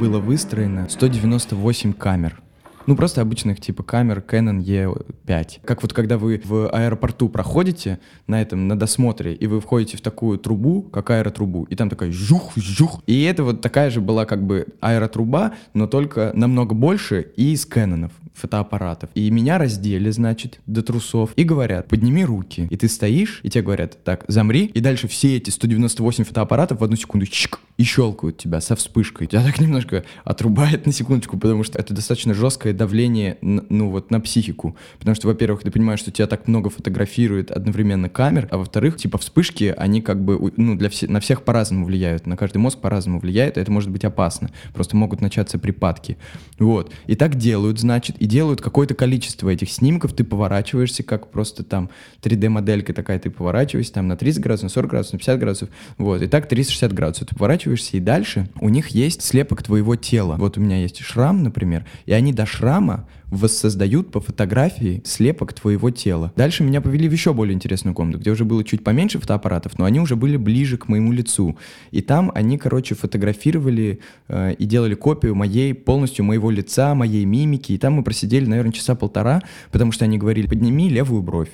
было 0.00 0.18
выстроено 0.18 0.88
198 0.88 1.92
камер. 1.92 2.40
Ну, 2.88 2.96
просто 2.96 3.20
обычных 3.20 3.60
типа 3.60 3.82
камер 3.82 4.24
Canon 4.26 4.64
E5. 4.64 5.60
Как 5.62 5.82
вот 5.82 5.92
когда 5.92 6.16
вы 6.16 6.40
в 6.42 6.70
аэропорту 6.70 7.28
проходите 7.28 7.98
на 8.26 8.40
этом, 8.40 8.66
на 8.66 8.78
досмотре, 8.78 9.34
и 9.34 9.46
вы 9.46 9.60
входите 9.60 9.98
в 9.98 10.00
такую 10.00 10.38
трубу, 10.38 10.80
как 10.80 11.10
аэротрубу, 11.10 11.64
и 11.64 11.76
там 11.76 11.90
такая 11.90 12.10
жух, 12.10 12.52
жух. 12.56 13.02
И 13.06 13.24
это 13.24 13.44
вот 13.44 13.60
такая 13.60 13.90
же 13.90 14.00
была 14.00 14.24
как 14.24 14.42
бы 14.42 14.68
аэротруба, 14.80 15.52
но 15.74 15.86
только 15.86 16.32
намного 16.34 16.74
больше 16.74 17.30
и 17.36 17.52
из 17.52 17.66
Кэнонов 17.66 18.12
фотоаппаратов. 18.38 19.10
И 19.14 19.30
меня 19.30 19.58
раздели, 19.58 20.10
значит, 20.10 20.60
до 20.66 20.82
трусов, 20.82 21.30
и 21.36 21.44
говорят, 21.44 21.88
подними 21.88 22.24
руки. 22.24 22.66
И 22.70 22.76
ты 22.76 22.88
стоишь, 22.88 23.40
и 23.42 23.50
тебе 23.50 23.62
говорят, 23.62 24.02
так, 24.04 24.24
замри, 24.28 24.66
и 24.66 24.80
дальше 24.80 25.08
все 25.08 25.36
эти 25.36 25.50
198 25.50 26.24
фотоаппаратов 26.24 26.80
в 26.80 26.84
одну 26.84 26.96
секунду 26.96 27.26
чик, 27.26 27.60
и 27.76 27.84
щелкают 27.84 28.38
тебя 28.38 28.60
со 28.60 28.76
вспышкой. 28.76 29.26
Тебя 29.26 29.44
так 29.44 29.60
немножко 29.60 30.04
отрубает 30.24 30.86
на 30.86 30.92
секундочку, 30.92 31.38
потому 31.38 31.64
что 31.64 31.78
это 31.78 31.94
достаточно 31.94 32.34
жесткое 32.34 32.72
давление, 32.72 33.38
ну 33.40 33.90
вот, 33.90 34.10
на 34.10 34.20
психику. 34.20 34.76
Потому 34.98 35.14
что, 35.14 35.28
во-первых, 35.28 35.62
ты 35.62 35.70
понимаешь, 35.70 36.00
что 36.00 36.10
тебя 36.10 36.26
так 36.26 36.48
много 36.48 36.70
фотографирует 36.70 37.50
одновременно 37.50 38.08
камер, 38.08 38.48
а 38.50 38.58
во-вторых, 38.58 38.96
типа 38.96 39.18
вспышки, 39.18 39.74
они 39.76 40.02
как 40.02 40.22
бы, 40.24 40.52
ну, 40.56 40.76
для 40.76 40.88
все, 40.88 41.06
на 41.08 41.20
всех 41.20 41.42
по-разному 41.42 41.86
влияют, 41.86 42.26
на 42.26 42.36
каждый 42.36 42.58
мозг 42.58 42.78
по-разному 42.78 43.20
влияет, 43.20 43.56
и 43.56 43.60
это 43.60 43.70
может 43.70 43.90
быть 43.90 44.04
опасно. 44.04 44.50
Просто 44.74 44.96
могут 44.96 45.20
начаться 45.20 45.58
припадки. 45.58 46.16
Вот. 46.58 46.92
И 47.06 47.14
так 47.14 47.36
делают, 47.36 47.78
значит, 47.78 48.16
и 48.18 48.26
делают 48.28 48.60
какое-то 48.60 48.94
количество 48.94 49.48
этих 49.48 49.70
снимков, 49.72 50.12
ты 50.12 50.22
поворачиваешься, 50.22 51.02
как 51.02 51.30
просто 51.30 51.64
там 51.64 51.90
3D-моделька 52.22 52.92
такая, 52.92 53.18
ты 53.18 53.30
поворачиваешься 53.30 53.94
там 53.94 54.06
на 54.06 54.16
30 54.16 54.40
градусов, 54.40 54.64
на 54.64 54.68
40 54.68 54.90
градусов, 54.90 55.12
на 55.14 55.18
50 55.18 55.38
градусов, 55.40 55.68
вот, 55.96 56.22
и 56.22 56.26
так 56.28 56.48
360 56.48 56.92
градусов. 56.92 57.28
Ты 57.28 57.34
поворачиваешься, 57.34 57.96
и 57.96 58.00
дальше 58.00 58.48
у 58.60 58.68
них 58.68 58.88
есть 58.88 59.22
слепок 59.22 59.62
твоего 59.62 59.96
тела. 59.96 60.36
Вот 60.38 60.58
у 60.58 60.60
меня 60.60 60.80
есть 60.80 61.00
шрам, 61.00 61.42
например, 61.42 61.86
и 62.06 62.12
они 62.12 62.32
до 62.32 62.46
шрама 62.46 63.08
воссоздают 63.30 64.10
по 64.10 64.20
фотографии 64.20 65.02
слепок 65.04 65.52
твоего 65.52 65.90
тела. 65.90 66.32
Дальше 66.36 66.64
меня 66.64 66.80
повели 66.80 67.08
в 67.08 67.12
еще 67.12 67.34
более 67.34 67.54
интересную 67.54 67.94
комнату, 67.94 68.18
где 68.18 68.30
уже 68.30 68.44
было 68.44 68.64
чуть 68.64 68.82
поменьше 68.82 69.18
фотоаппаратов, 69.18 69.78
но 69.78 69.84
они 69.84 70.00
уже 70.00 70.16
были 70.16 70.36
ближе 70.36 70.76
к 70.78 70.88
моему 70.88 71.12
лицу. 71.12 71.56
И 71.90 72.00
там 72.00 72.32
они, 72.34 72.58
короче, 72.58 72.94
фотографировали 72.94 74.00
э, 74.28 74.54
и 74.54 74.64
делали 74.64 74.94
копию 74.94 75.34
моей, 75.34 75.74
полностью 75.74 76.24
моего 76.24 76.50
лица, 76.50 76.94
моей 76.94 77.24
мимики. 77.24 77.72
И 77.72 77.78
там 77.78 77.94
мы 77.94 78.02
просидели, 78.02 78.46
наверное, 78.46 78.72
часа 78.72 78.94
полтора, 78.94 79.42
потому 79.70 79.92
что 79.92 80.04
они 80.04 80.18
говорили, 80.18 80.46
подними 80.46 80.88
левую 80.88 81.22
бровь, 81.22 81.50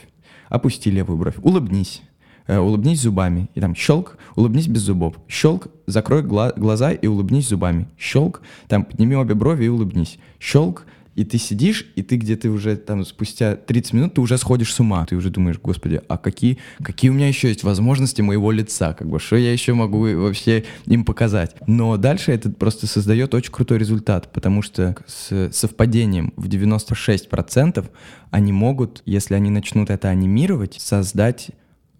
опусти 0.48 0.90
левую 0.90 1.18
бровь, 1.18 1.36
улыбнись. 1.42 2.02
э, 2.46 2.58
улыбнись 2.58 3.00
зубами. 3.00 3.48
И 3.54 3.60
там 3.60 3.74
щелк, 3.74 4.18
улыбнись 4.36 4.68
без 4.68 4.82
зубов. 4.82 5.14
Щелк, 5.28 5.68
закрой 5.86 6.22
гла- 6.22 6.52
глаза 6.54 6.92
и 6.92 7.06
улыбнись 7.06 7.48
зубами. 7.48 7.88
Щелк, 7.98 8.42
там 8.68 8.84
подними 8.84 9.16
обе 9.16 9.34
брови 9.34 9.64
и 9.64 9.68
улыбнись. 9.68 10.18
Щелк, 10.38 10.86
и 11.14 11.24
ты 11.24 11.38
сидишь, 11.38 11.86
и 11.94 12.02
ты 12.02 12.16
где-то 12.16 12.50
уже 12.50 12.76
там 12.76 13.04
спустя 13.04 13.56
30 13.56 13.92
минут 13.92 14.14
ты 14.14 14.20
уже 14.20 14.36
сходишь 14.38 14.72
с 14.72 14.80
ума. 14.80 15.04
Ты 15.06 15.16
уже 15.16 15.30
думаешь, 15.30 15.58
господи, 15.60 16.00
а 16.08 16.18
какие, 16.18 16.58
какие 16.82 17.10
у 17.10 17.14
меня 17.14 17.28
еще 17.28 17.48
есть 17.48 17.62
возможности 17.62 18.20
моего 18.20 18.50
лица? 18.50 18.94
Как 18.94 19.08
бы, 19.08 19.20
что 19.20 19.36
я 19.36 19.52
еще 19.52 19.74
могу 19.74 20.00
вообще 20.16 20.64
им 20.86 21.04
показать? 21.04 21.54
Но 21.66 21.96
дальше 21.96 22.32
это 22.32 22.50
просто 22.50 22.86
создает 22.86 23.34
очень 23.34 23.52
крутой 23.52 23.78
результат, 23.78 24.32
потому 24.32 24.62
что 24.62 24.96
с 25.06 25.50
совпадением 25.52 26.32
в 26.36 26.48
96% 26.48 27.88
они 28.30 28.52
могут, 28.52 29.02
если 29.06 29.34
они 29.34 29.50
начнут 29.50 29.90
это 29.90 30.08
анимировать, 30.08 30.74
создать 30.80 31.50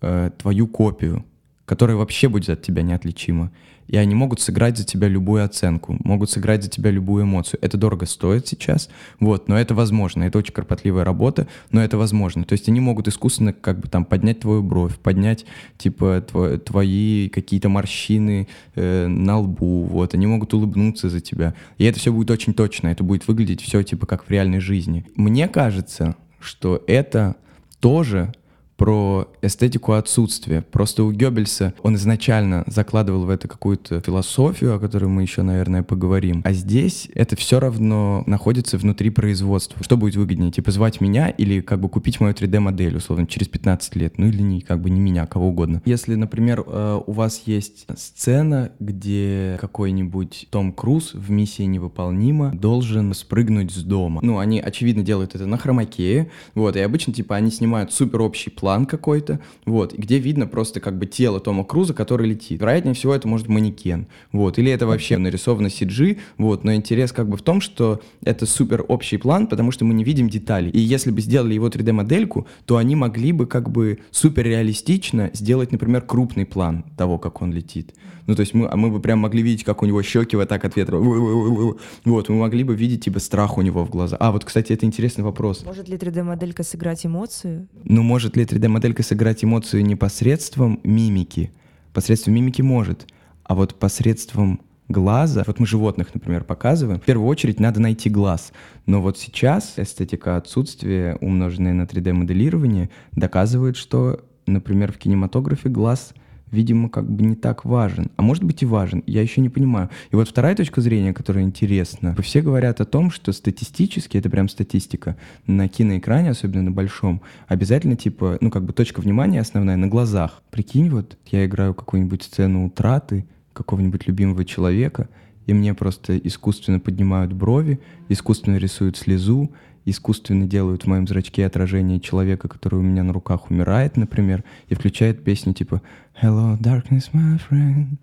э, 0.00 0.30
твою 0.36 0.66
копию, 0.66 1.24
которая 1.64 1.96
вообще 1.96 2.28
будет 2.28 2.50
от 2.50 2.62
тебя 2.62 2.82
неотличима. 2.82 3.52
И 3.88 3.96
они 3.96 4.14
могут 4.14 4.40
сыграть 4.40 4.78
за 4.78 4.84
тебя 4.84 5.08
любую 5.08 5.44
оценку, 5.44 5.96
могут 6.04 6.30
сыграть 6.30 6.62
за 6.64 6.70
тебя 6.70 6.90
любую 6.90 7.24
эмоцию. 7.24 7.58
Это 7.62 7.76
дорого 7.76 8.06
стоит 8.06 8.46
сейчас, 8.46 8.88
вот, 9.20 9.48
но 9.48 9.58
это 9.58 9.74
возможно. 9.74 10.24
Это 10.24 10.38
очень 10.38 10.52
кропотливая 10.52 11.04
работа, 11.04 11.46
но 11.70 11.82
это 11.82 11.96
возможно. 11.98 12.44
То 12.44 12.52
есть 12.54 12.68
они 12.68 12.80
могут 12.80 13.08
искусственно 13.08 13.52
как 13.52 13.80
бы 13.80 13.88
там 13.88 14.04
поднять 14.04 14.40
твою 14.40 14.62
бровь, 14.62 14.96
поднять 14.96 15.44
типа 15.78 16.24
тво- 16.30 16.58
твои 16.58 17.28
какие-то 17.28 17.68
морщины 17.68 18.48
э, 18.74 19.06
на 19.06 19.38
лбу, 19.38 19.84
вот. 19.84 20.14
Они 20.14 20.26
могут 20.26 20.54
улыбнуться 20.54 21.08
за 21.08 21.20
тебя. 21.20 21.54
И 21.78 21.84
это 21.84 21.98
все 21.98 22.12
будет 22.12 22.30
очень 22.30 22.54
точно. 22.54 22.88
Это 22.88 23.04
будет 23.04 23.28
выглядеть 23.28 23.60
все 23.62 23.82
типа 23.82 24.06
как 24.06 24.24
в 24.26 24.30
реальной 24.30 24.60
жизни. 24.60 25.06
Мне 25.16 25.48
кажется, 25.48 26.16
что 26.40 26.82
это 26.86 27.36
тоже 27.80 28.32
про 28.76 29.28
эстетику 29.42 29.92
отсутствия. 29.92 30.62
Просто 30.62 31.04
у 31.04 31.12
Геббельса 31.12 31.74
он 31.82 31.96
изначально 31.96 32.64
закладывал 32.66 33.24
в 33.24 33.30
это 33.30 33.48
какую-то 33.48 34.00
философию, 34.00 34.74
о 34.74 34.78
которой 34.78 35.06
мы 35.06 35.22
еще, 35.22 35.42
наверное, 35.42 35.82
поговорим. 35.82 36.42
А 36.44 36.52
здесь 36.52 37.08
это 37.14 37.36
все 37.36 37.60
равно 37.60 38.24
находится 38.26 38.78
внутри 38.78 39.10
производства. 39.10 39.82
Что 39.82 39.96
будет 39.96 40.16
выгоднее, 40.16 40.50
типа 40.50 40.70
звать 40.70 41.00
меня 41.00 41.28
или 41.28 41.60
как 41.60 41.80
бы 41.80 41.88
купить 41.88 42.20
мою 42.20 42.34
3D-модель, 42.34 42.96
условно, 42.96 43.26
через 43.26 43.48
15 43.48 43.96
лет? 43.96 44.18
Ну 44.18 44.26
или 44.26 44.42
не, 44.42 44.60
как 44.60 44.80
бы 44.80 44.90
не 44.90 45.00
меня, 45.00 45.26
кого 45.26 45.48
угодно. 45.48 45.82
Если, 45.84 46.14
например, 46.14 46.64
э, 46.66 47.00
у 47.06 47.12
вас 47.12 47.42
есть 47.46 47.86
сцена, 47.96 48.72
где 48.80 49.56
какой-нибудь 49.60 50.48
Том 50.50 50.72
Круз 50.72 51.14
в 51.14 51.30
«Миссии 51.30 51.62
невыполнима» 51.62 52.52
должен 52.54 53.14
спрыгнуть 53.14 53.72
с 53.72 53.82
дома. 53.82 54.20
Ну, 54.22 54.38
они, 54.38 54.60
очевидно, 54.60 55.02
делают 55.02 55.34
это 55.34 55.46
на 55.46 55.58
хромакее, 55.58 56.30
вот, 56.54 56.76
и 56.76 56.80
обычно, 56.80 57.12
типа, 57.12 57.36
они 57.36 57.50
снимают 57.50 57.92
супер 57.92 58.22
общий 58.22 58.50
какой-то, 58.86 59.40
вот, 59.66 59.94
где 59.94 60.18
видно 60.18 60.46
просто 60.46 60.80
как 60.80 60.98
бы 60.98 61.06
тело 61.06 61.40
Тома 61.40 61.64
Круза, 61.64 61.94
который 61.94 62.28
летит. 62.28 62.60
Вероятнее 62.60 62.94
всего, 62.94 63.14
это 63.14 63.28
может 63.28 63.48
манекен, 63.48 64.06
вот, 64.32 64.58
или 64.58 64.70
это 64.70 64.86
вообще 64.86 65.18
нарисовано 65.18 65.68
CG, 65.68 66.18
вот, 66.38 66.64
но 66.64 66.74
интерес 66.74 67.12
как 67.12 67.28
бы 67.28 67.36
в 67.36 67.42
том, 67.42 67.60
что 67.60 68.00
это 68.24 68.46
супер 68.46 68.84
общий 68.88 69.16
план, 69.16 69.46
потому 69.46 69.70
что 69.70 69.84
мы 69.84 69.94
не 69.94 70.04
видим 70.04 70.28
деталей. 70.28 70.70
И 70.70 70.78
если 70.78 71.10
бы 71.10 71.20
сделали 71.20 71.54
его 71.54 71.68
3D-модельку, 71.68 72.46
то 72.66 72.76
они 72.76 72.96
могли 72.96 73.32
бы 73.32 73.46
как 73.46 73.70
бы 73.70 73.98
супер 74.10 74.44
реалистично 74.44 75.30
сделать, 75.32 75.72
например, 75.72 76.02
крупный 76.02 76.46
план 76.46 76.84
того, 76.96 77.18
как 77.18 77.42
он 77.42 77.52
летит. 77.52 77.94
Ну, 78.26 78.34
то 78.34 78.40
есть 78.40 78.54
мы, 78.54 78.68
а 78.68 78.76
мы 78.76 78.90
бы 78.90 79.00
прям 79.00 79.18
могли 79.18 79.42
видеть, 79.42 79.64
как 79.64 79.82
у 79.82 79.86
него 79.86 80.02
щеки 80.02 80.36
вот 80.36 80.48
так 80.48 80.64
от 80.64 80.76
ветра. 80.76 80.96
Вот, 80.98 82.28
мы 82.28 82.36
могли 82.36 82.64
бы 82.64 82.74
видеть, 82.74 83.04
типа, 83.04 83.18
страх 83.18 83.58
у 83.58 83.62
него 83.62 83.84
в 83.84 83.90
глазах. 83.90 84.18
А, 84.20 84.32
вот, 84.32 84.44
кстати, 84.44 84.72
это 84.72 84.86
интересный 84.86 85.24
вопрос. 85.24 85.64
Может 85.64 85.88
ли 85.88 85.96
3D-моделька 85.96 86.62
сыграть 86.62 87.04
эмоцию? 87.04 87.68
Ну, 87.84 88.02
может 88.02 88.36
ли 88.36 88.44
3D-моделька 88.44 89.02
сыграть 89.02 89.44
эмоцию 89.44 89.84
не 89.84 89.96
посредством 89.96 90.80
мимики? 90.84 91.52
Посредством 91.92 92.34
мимики 92.34 92.62
может, 92.62 93.06
а 93.44 93.54
вот 93.54 93.74
посредством 93.78 94.60
глаза, 94.88 95.44
вот 95.46 95.60
мы 95.60 95.66
животных, 95.66 96.14
например, 96.14 96.44
показываем, 96.44 97.00
в 97.00 97.04
первую 97.04 97.28
очередь 97.28 97.60
надо 97.60 97.80
найти 97.80 98.10
глаз. 98.10 98.52
Но 98.86 99.00
вот 99.00 99.18
сейчас 99.18 99.74
эстетика 99.76 100.36
отсутствия, 100.36 101.16
умноженная 101.20 101.72
на 101.72 101.82
3D-моделирование, 101.82 102.90
доказывает, 103.12 103.76
что, 103.76 104.20
например, 104.46 104.92
в 104.92 104.98
кинематографе 104.98 105.68
глаз 105.68 106.14
видимо, 106.54 106.88
как 106.88 107.10
бы 107.10 107.24
не 107.24 107.34
так 107.34 107.64
важен. 107.64 108.10
А 108.16 108.22
может 108.22 108.44
быть 108.44 108.62
и 108.62 108.66
важен, 108.66 109.02
я 109.06 109.20
еще 109.20 109.40
не 109.40 109.48
понимаю. 109.48 109.90
И 110.10 110.16
вот 110.16 110.28
вторая 110.28 110.54
точка 110.54 110.80
зрения, 110.80 111.12
которая 111.12 111.44
интересна. 111.44 112.16
Все 112.22 112.40
говорят 112.40 112.80
о 112.80 112.84
том, 112.84 113.10
что 113.10 113.32
статистически, 113.32 114.16
это 114.16 114.30
прям 114.30 114.48
статистика, 114.48 115.16
на 115.46 115.68
киноэкране, 115.68 116.30
особенно 116.30 116.62
на 116.62 116.70
большом, 116.70 117.20
обязательно 117.48 117.96
типа, 117.96 118.38
ну 118.40 118.50
как 118.50 118.64
бы 118.64 118.72
точка 118.72 119.00
внимания 119.00 119.40
основная 119.40 119.76
на 119.76 119.88
глазах. 119.88 120.42
Прикинь, 120.50 120.88
вот 120.88 121.18
я 121.26 121.44
играю 121.44 121.74
какую-нибудь 121.74 122.22
сцену 122.22 122.66
утраты 122.66 123.26
какого-нибудь 123.52 124.06
любимого 124.06 124.44
человека, 124.44 125.08
и 125.46 125.52
мне 125.52 125.74
просто 125.74 126.16
искусственно 126.18 126.80
поднимают 126.80 127.32
брови, 127.32 127.80
искусственно 128.08 128.56
рисуют 128.56 128.96
слезу, 128.96 129.52
искусственно 129.84 130.46
делают 130.46 130.84
в 130.84 130.86
моем 130.86 131.06
зрачке 131.06 131.46
отражение 131.46 132.00
человека, 132.00 132.48
который 132.48 132.76
у 132.78 132.82
меня 132.82 133.02
на 133.02 133.12
руках 133.12 133.50
умирает, 133.50 133.96
например, 133.96 134.44
и 134.68 134.74
включает 134.74 135.24
песню 135.24 135.52
типа 135.52 135.82
Hello, 136.22 136.56
darkness, 136.58 137.10
my 137.12 137.40
friend. 137.50 137.96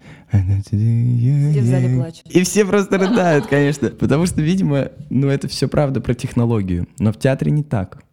Все 0.65 1.61
в 1.61 1.65
зале 1.65 1.95
плачут. 1.95 2.29
И 2.29 2.43
все 2.43 2.65
просто 2.65 2.97
рыдают, 2.97 3.47
конечно. 3.47 3.89
Потому 3.89 4.25
что, 4.25 4.41
видимо, 4.41 4.91
ну 5.09 5.27
это 5.27 5.47
все 5.47 5.67
правда 5.69 6.01
про 6.01 6.13
технологию. 6.13 6.87
Но 6.99 7.13
в 7.13 7.17
театре 7.17 7.51
не 7.51 7.63
так. 7.63 8.03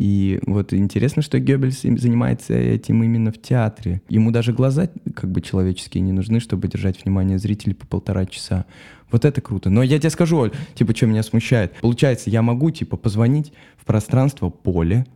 И 0.00 0.40
вот 0.46 0.72
интересно, 0.72 1.20
что 1.20 1.38
Геббельс 1.38 1.84
им 1.84 1.98
занимается 1.98 2.54
этим 2.54 3.02
именно 3.04 3.32
в 3.32 3.40
театре. 3.40 4.00
Ему 4.08 4.30
даже 4.30 4.54
глаза 4.54 4.88
как 5.14 5.30
бы 5.30 5.42
человеческие 5.42 6.00
не 6.00 6.12
нужны, 6.12 6.40
чтобы 6.40 6.68
держать 6.68 7.04
внимание 7.04 7.38
зрителей 7.38 7.74
по 7.74 7.86
полтора 7.86 8.24
часа. 8.24 8.64
Вот 9.10 9.24
это 9.24 9.40
круто. 9.40 9.70
Но 9.70 9.82
я 9.82 9.98
тебе 9.98 10.10
скажу, 10.10 10.38
Оль, 10.38 10.52
типа, 10.74 10.94
что 10.94 11.06
меня 11.06 11.22
смущает. 11.22 11.74
Получается, 11.80 12.30
я 12.30 12.42
могу, 12.42 12.70
типа, 12.70 12.96
позвонить 12.96 13.52
в 13.76 13.84
пространство 13.84 14.50
поле, 14.50 15.06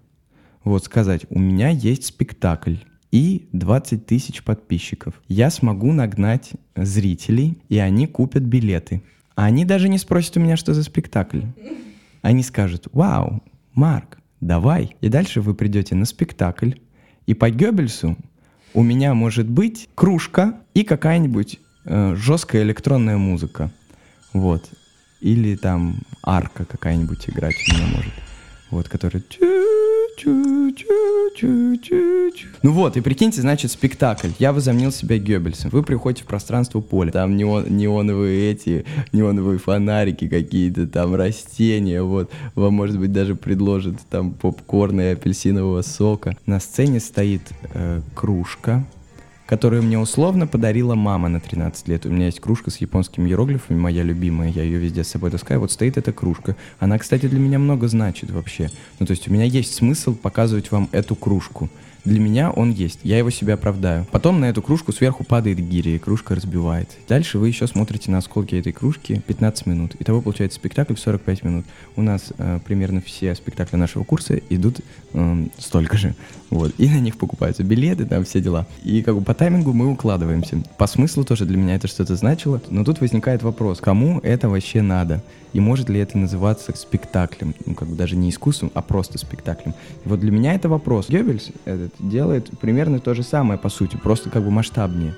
вот 0.64 0.84
сказать, 0.84 1.26
у 1.28 1.38
меня 1.38 1.68
есть 1.68 2.06
спектакль 2.06 2.76
и 3.12 3.48
20 3.52 4.06
тысяч 4.06 4.42
подписчиков. 4.42 5.22
Я 5.28 5.50
смогу 5.50 5.92
нагнать 5.92 6.52
зрителей, 6.74 7.58
и 7.68 7.78
они 7.78 8.06
купят 8.06 8.42
билеты. 8.42 9.02
А 9.36 9.44
они 9.44 9.64
даже 9.64 9.88
не 9.88 9.98
спросят 9.98 10.36
у 10.36 10.40
меня, 10.40 10.56
что 10.56 10.74
за 10.74 10.82
спектакль. 10.82 11.42
Они 12.22 12.42
скажут, 12.42 12.88
вау, 12.92 13.42
Марк, 13.74 14.18
давай. 14.40 14.96
И 15.00 15.08
дальше 15.08 15.40
вы 15.42 15.54
придете 15.54 15.94
на 15.94 16.06
спектакль, 16.06 16.72
и 17.26 17.34
по 17.34 17.50
Геббельсу 17.50 18.16
у 18.72 18.82
меня 18.82 19.14
может 19.14 19.48
быть 19.48 19.88
кружка 19.94 20.54
и 20.74 20.82
какая-нибудь 20.84 21.60
э, 21.84 22.14
жесткая 22.16 22.62
электронная 22.62 23.16
музыка. 23.16 23.70
Вот. 24.34 24.68
Или 25.20 25.56
там 25.56 26.00
арка 26.22 26.66
какая-нибудь 26.66 27.30
играть 27.30 27.54
у 27.66 27.74
меня 27.74 27.86
может. 27.96 28.12
Вот, 28.70 28.88
которая... 28.88 29.22
Ну 32.62 32.72
вот, 32.72 32.96
и 32.96 33.00
прикиньте, 33.00 33.40
значит, 33.40 33.70
спектакль. 33.70 34.30
Я 34.38 34.52
возомнил 34.52 34.90
себя 34.90 35.18
Геббельсом. 35.18 35.70
Вы 35.70 35.82
приходите 35.82 36.24
в 36.24 36.26
пространство 36.26 36.80
поля. 36.80 37.12
Там 37.12 37.36
неон, 37.36 37.64
неоновые 37.76 38.52
эти, 38.52 38.84
неоновые 39.12 39.58
фонарики 39.58 40.28
какие-то, 40.28 40.86
там 40.86 41.14
растения, 41.14 42.02
вот. 42.02 42.30
Вам, 42.54 42.74
может 42.74 42.98
быть, 42.98 43.12
даже 43.12 43.34
предложат 43.34 43.96
там 44.10 44.32
попкорн 44.32 45.00
и 45.00 45.04
апельсинового 45.12 45.82
сока. 45.82 46.36
На 46.46 46.58
сцене 46.60 47.00
стоит 47.00 47.42
э, 47.74 48.00
кружка, 48.14 48.84
которую 49.54 49.84
мне 49.84 49.96
условно 50.00 50.48
подарила 50.48 50.96
мама 50.96 51.28
на 51.28 51.38
13 51.38 51.86
лет. 51.86 52.06
У 52.06 52.08
меня 52.08 52.26
есть 52.26 52.40
кружка 52.40 52.72
с 52.72 52.78
японскими 52.78 53.28
иероглифами, 53.28 53.78
моя 53.78 54.02
любимая, 54.02 54.48
я 54.48 54.64
ее 54.64 54.80
везде 54.80 55.04
с 55.04 55.08
собой 55.08 55.30
таскаю. 55.30 55.60
Вот 55.60 55.70
стоит 55.70 55.96
эта 55.96 56.12
кружка. 56.12 56.56
Она, 56.80 56.98
кстати, 56.98 57.26
для 57.26 57.38
меня 57.38 57.60
много 57.60 57.86
значит 57.86 58.32
вообще. 58.32 58.68
Ну, 58.98 59.06
то 59.06 59.12
есть 59.12 59.28
у 59.28 59.32
меня 59.32 59.44
есть 59.44 59.72
смысл 59.72 60.16
показывать 60.16 60.72
вам 60.72 60.88
эту 60.90 61.14
кружку. 61.14 61.70
Для 62.04 62.20
меня 62.20 62.50
он 62.50 62.70
есть, 62.70 63.00
я 63.02 63.16
его 63.16 63.30
себе 63.30 63.54
оправдаю. 63.54 64.06
Потом 64.10 64.38
на 64.38 64.44
эту 64.50 64.60
кружку 64.60 64.92
сверху 64.92 65.24
падает 65.24 65.58
гиря, 65.58 65.92
и 65.92 65.98
кружка 65.98 66.34
разбивает. 66.34 66.90
Дальше 67.08 67.38
вы 67.38 67.48
еще 67.48 67.66
смотрите 67.66 68.10
на 68.10 68.18
осколки 68.18 68.54
этой 68.54 68.72
кружки 68.72 69.22
15 69.26 69.64
минут. 69.64 69.96
Итого 69.98 70.20
получается 70.20 70.58
спектакль 70.58 70.94
в 70.94 70.98
45 70.98 71.44
минут. 71.44 71.64
У 71.96 72.02
нас 72.02 72.34
э, 72.36 72.60
примерно 72.62 73.00
все 73.00 73.34
спектакли 73.34 73.76
нашего 73.76 74.04
курса 74.04 74.38
идут 74.50 74.80
э, 75.14 75.46
столько 75.56 75.96
же. 75.96 76.14
Вот. 76.50 76.74
И 76.76 76.88
на 76.90 77.00
них 77.00 77.16
покупаются 77.16 77.64
билеты, 77.64 78.04
там 78.04 78.24
все 78.24 78.42
дела. 78.42 78.66
И 78.82 79.02
как 79.02 79.14
бы 79.14 79.22
по 79.22 79.32
таймингу 79.44 79.74
мы 79.74 79.92
укладываемся. 79.92 80.62
По 80.78 80.86
смыслу 80.86 81.22
тоже 81.22 81.44
для 81.44 81.58
меня 81.58 81.74
это 81.74 81.86
что-то 81.86 82.16
значило. 82.16 82.62
Но 82.70 82.82
тут 82.82 83.02
возникает 83.02 83.42
вопрос, 83.42 83.78
кому 83.78 84.18
это 84.20 84.48
вообще 84.48 84.80
надо? 84.80 85.22
И 85.52 85.60
может 85.60 85.90
ли 85.90 86.00
это 86.00 86.16
называться 86.16 86.74
спектаклем? 86.74 87.54
Ну, 87.66 87.74
как 87.74 87.88
бы 87.88 87.94
даже 87.94 88.16
не 88.16 88.30
искусством, 88.30 88.70
а 88.72 88.80
просто 88.80 89.18
спектаклем. 89.18 89.74
И 90.06 90.08
вот 90.08 90.20
для 90.20 90.30
меня 90.30 90.54
это 90.54 90.70
вопрос. 90.70 91.10
Геббельс 91.10 91.50
этот 91.66 91.92
делает 91.98 92.58
примерно 92.58 93.00
то 93.00 93.12
же 93.12 93.22
самое, 93.22 93.58
по 93.60 93.68
сути, 93.68 93.96
просто 93.96 94.30
как 94.30 94.42
бы 94.42 94.50
масштабнее. 94.50 95.14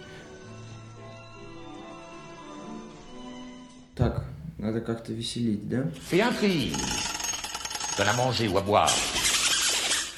Так, 3.94 4.24
надо 4.58 4.80
как-то 4.80 5.12
веселить, 5.12 5.68
да? 5.68 5.84
Tri. 6.10 6.72
Donne 7.96 8.08
à 8.08 8.12
manger 8.14 8.48
ou 8.48 8.58
à 8.58 8.62
boire. 8.62 8.90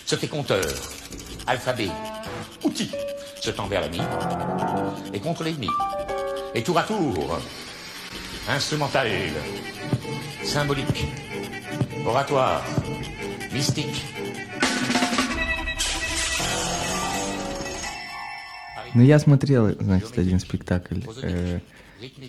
Se 0.06 0.16
fait 0.16 0.28
compteur. 0.28 0.64
Alphabet. 1.46 1.90
Outil. 2.64 2.90
Se 3.39 3.51
tend 3.51 3.67
vers 3.67 3.81
l'ami. 3.81 4.01
Et 5.13 5.19
contre 5.19 5.43
l'ennemi. 5.43 5.69
Et 6.55 6.63
tour 6.63 6.77
à 6.77 6.83
tour. 6.83 7.39
Instrumental. 8.49 9.07
Symbolique. 10.43 11.07
Oratoire. 12.05 12.63
Mystique. 13.53 14.03
Ну, 18.95 19.01
я 19.01 19.17
смотрел, 19.17 19.75
значит, 19.79 20.17
один 20.19 20.39
спектакль 20.39 20.99
э, 21.23 21.59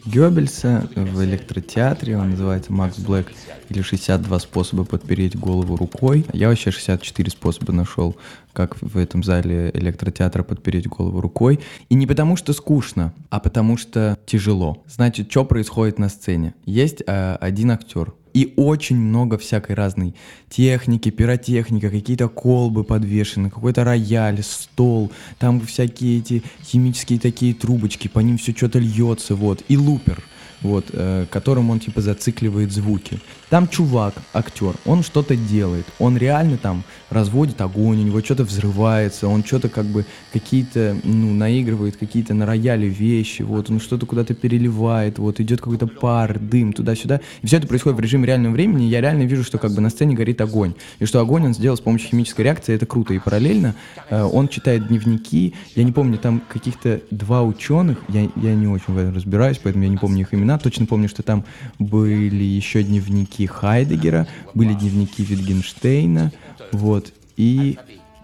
Геббельса 0.06 0.90
в 0.96 1.24
электротеатре, 1.24 2.18
он 2.18 2.32
называется 2.32 2.74
«Макс 2.74 2.98
Блэк» 2.98 3.28
или 3.70 3.84
«62 3.84 4.40
способа 4.40 4.84
подпереть 4.84 5.38
голову 5.38 5.76
рукой». 5.76 6.26
Я 6.34 6.50
вообще 6.50 6.72
64 6.72 7.30
способа 7.30 7.72
нашел, 7.72 8.16
как 8.54 8.82
в 8.82 8.98
этом 8.98 9.24
зале 9.24 9.70
электротеатра 9.74 10.42
подпереть 10.44 10.88
голову 10.88 11.22
рукой. 11.22 11.60
И 11.90 11.96
не 11.96 12.08
потому 12.08 12.36
что 12.36 12.54
скучно, 12.54 13.14
а 13.30 13.40
потому 13.40 13.78
что 13.78 14.18
тяжело. 14.26 14.84
Значит, 14.88 15.30
что 15.30 15.46
происходит 15.46 16.00
на 16.00 16.10
сцене? 16.10 16.56
Есть 16.66 17.04
э, 17.06 17.36
один 17.40 17.72
актер, 17.72 18.14
и 18.34 18.54
очень 18.58 18.98
много 18.98 19.38
всякой 19.38 19.76
разной 19.76 20.16
техники, 20.50 21.10
пиротехника, 21.10 21.90
какие-то 21.90 22.28
колбы 22.28 22.84
подвешены, 22.84 23.50
какой-то 23.50 23.84
рояль, 23.84 24.44
стол, 24.44 25.12
там 25.40 25.60
всякие 25.62 26.20
эти 26.20 26.44
химические 26.64 27.20
такие 27.20 27.54
трубочки, 27.54 28.08
по 28.08 28.20
ним 28.20 28.38
все 28.38 28.54
что-то 28.54 28.80
льется, 28.80 29.36
вот, 29.36 29.59
и 29.68 29.78
лупер, 29.78 30.22
вот, 30.62 30.86
э, 30.92 31.26
которым 31.30 31.70
он 31.70 31.80
типа 31.80 32.02
зацикливает 32.02 32.72
звуки. 32.72 33.20
Там 33.50 33.68
чувак, 33.68 34.14
актер, 34.34 34.76
он 34.86 35.04
что-то 35.04 35.36
делает, 35.36 35.86
он 36.00 36.18
реально 36.18 36.58
там 36.58 36.84
разводит 37.10 37.62
огонь, 37.62 38.00
у 38.00 38.04
него 38.04 38.22
что-то 38.22 38.44
взрывается, 38.44 39.28
он 39.28 39.44
что-то 39.44 39.70
как 39.70 39.86
бы 39.86 40.06
какие-то, 40.32 40.96
ну, 41.04 41.34
наигрывает 41.34 41.98
какие-то 41.98 42.34
на 42.34 42.46
рояле 42.46 42.88
вещи, 42.88 43.42
вот, 43.42 43.70
он 43.70 43.80
что-то 43.80 44.06
куда-то 44.06 44.34
переливает, 44.34 45.20
вот, 45.20 45.40
идет 45.40 45.60
какой-то 45.60 45.88
пар, 45.88 46.40
дым 46.40 46.74
туда-сюда. 46.74 47.22
И 47.42 47.48
все 47.48 47.58
это 47.58 47.68
происходит 47.68 47.98
в 47.98 48.02
режиме 48.02 48.28
реального 48.28 48.54
времени, 48.54 48.84
я 48.84 49.02
реально 49.02 49.24
вижу, 49.24 49.44
что 49.44 49.58
как 49.58 49.72
бы 49.74 49.82
на 49.82 49.90
сцене 49.90 50.16
горит 50.16 50.42
огонь, 50.42 50.74
и 51.00 51.06
что 51.06 51.20
огонь 51.20 51.46
он 51.46 51.54
сделал 51.54 51.78
с 51.78 51.82
помощью 51.82 52.10
химической 52.10 52.42
реакции, 52.42 52.76
это 52.76 52.86
круто. 52.86 53.14
И 53.14 53.20
параллельно 53.20 53.76
э, 54.10 54.24
он 54.24 54.48
читает 54.48 54.88
дневники, 54.88 55.54
я 55.76 55.84
не 55.84 55.92
помню, 55.92 56.18
там 56.18 56.42
каких-то 56.48 57.02
два 57.12 57.44
ученых, 57.44 58.00
я, 58.10 58.30
я 58.36 58.56
не 58.56 58.68
очень 58.68 58.94
в 58.94 58.98
этом 58.98 59.16
разбираюсь, 59.16 59.60
поэтому 59.62 59.84
я 59.84 59.90
не 59.90 59.98
помню 59.98 60.22
их 60.22 60.34
имена, 60.34 60.58
точно 60.58 60.86
помню, 60.86 61.10
что 61.10 61.24
там 61.24 61.46
были 61.80 62.44
еще 62.44 62.84
дневники 62.84 63.46
Хайдегера, 63.46 64.28
были 64.54 64.74
дневники 64.74 65.24
Витгенштейна, 65.24 66.32
вот, 66.72 67.14
и 67.38 67.78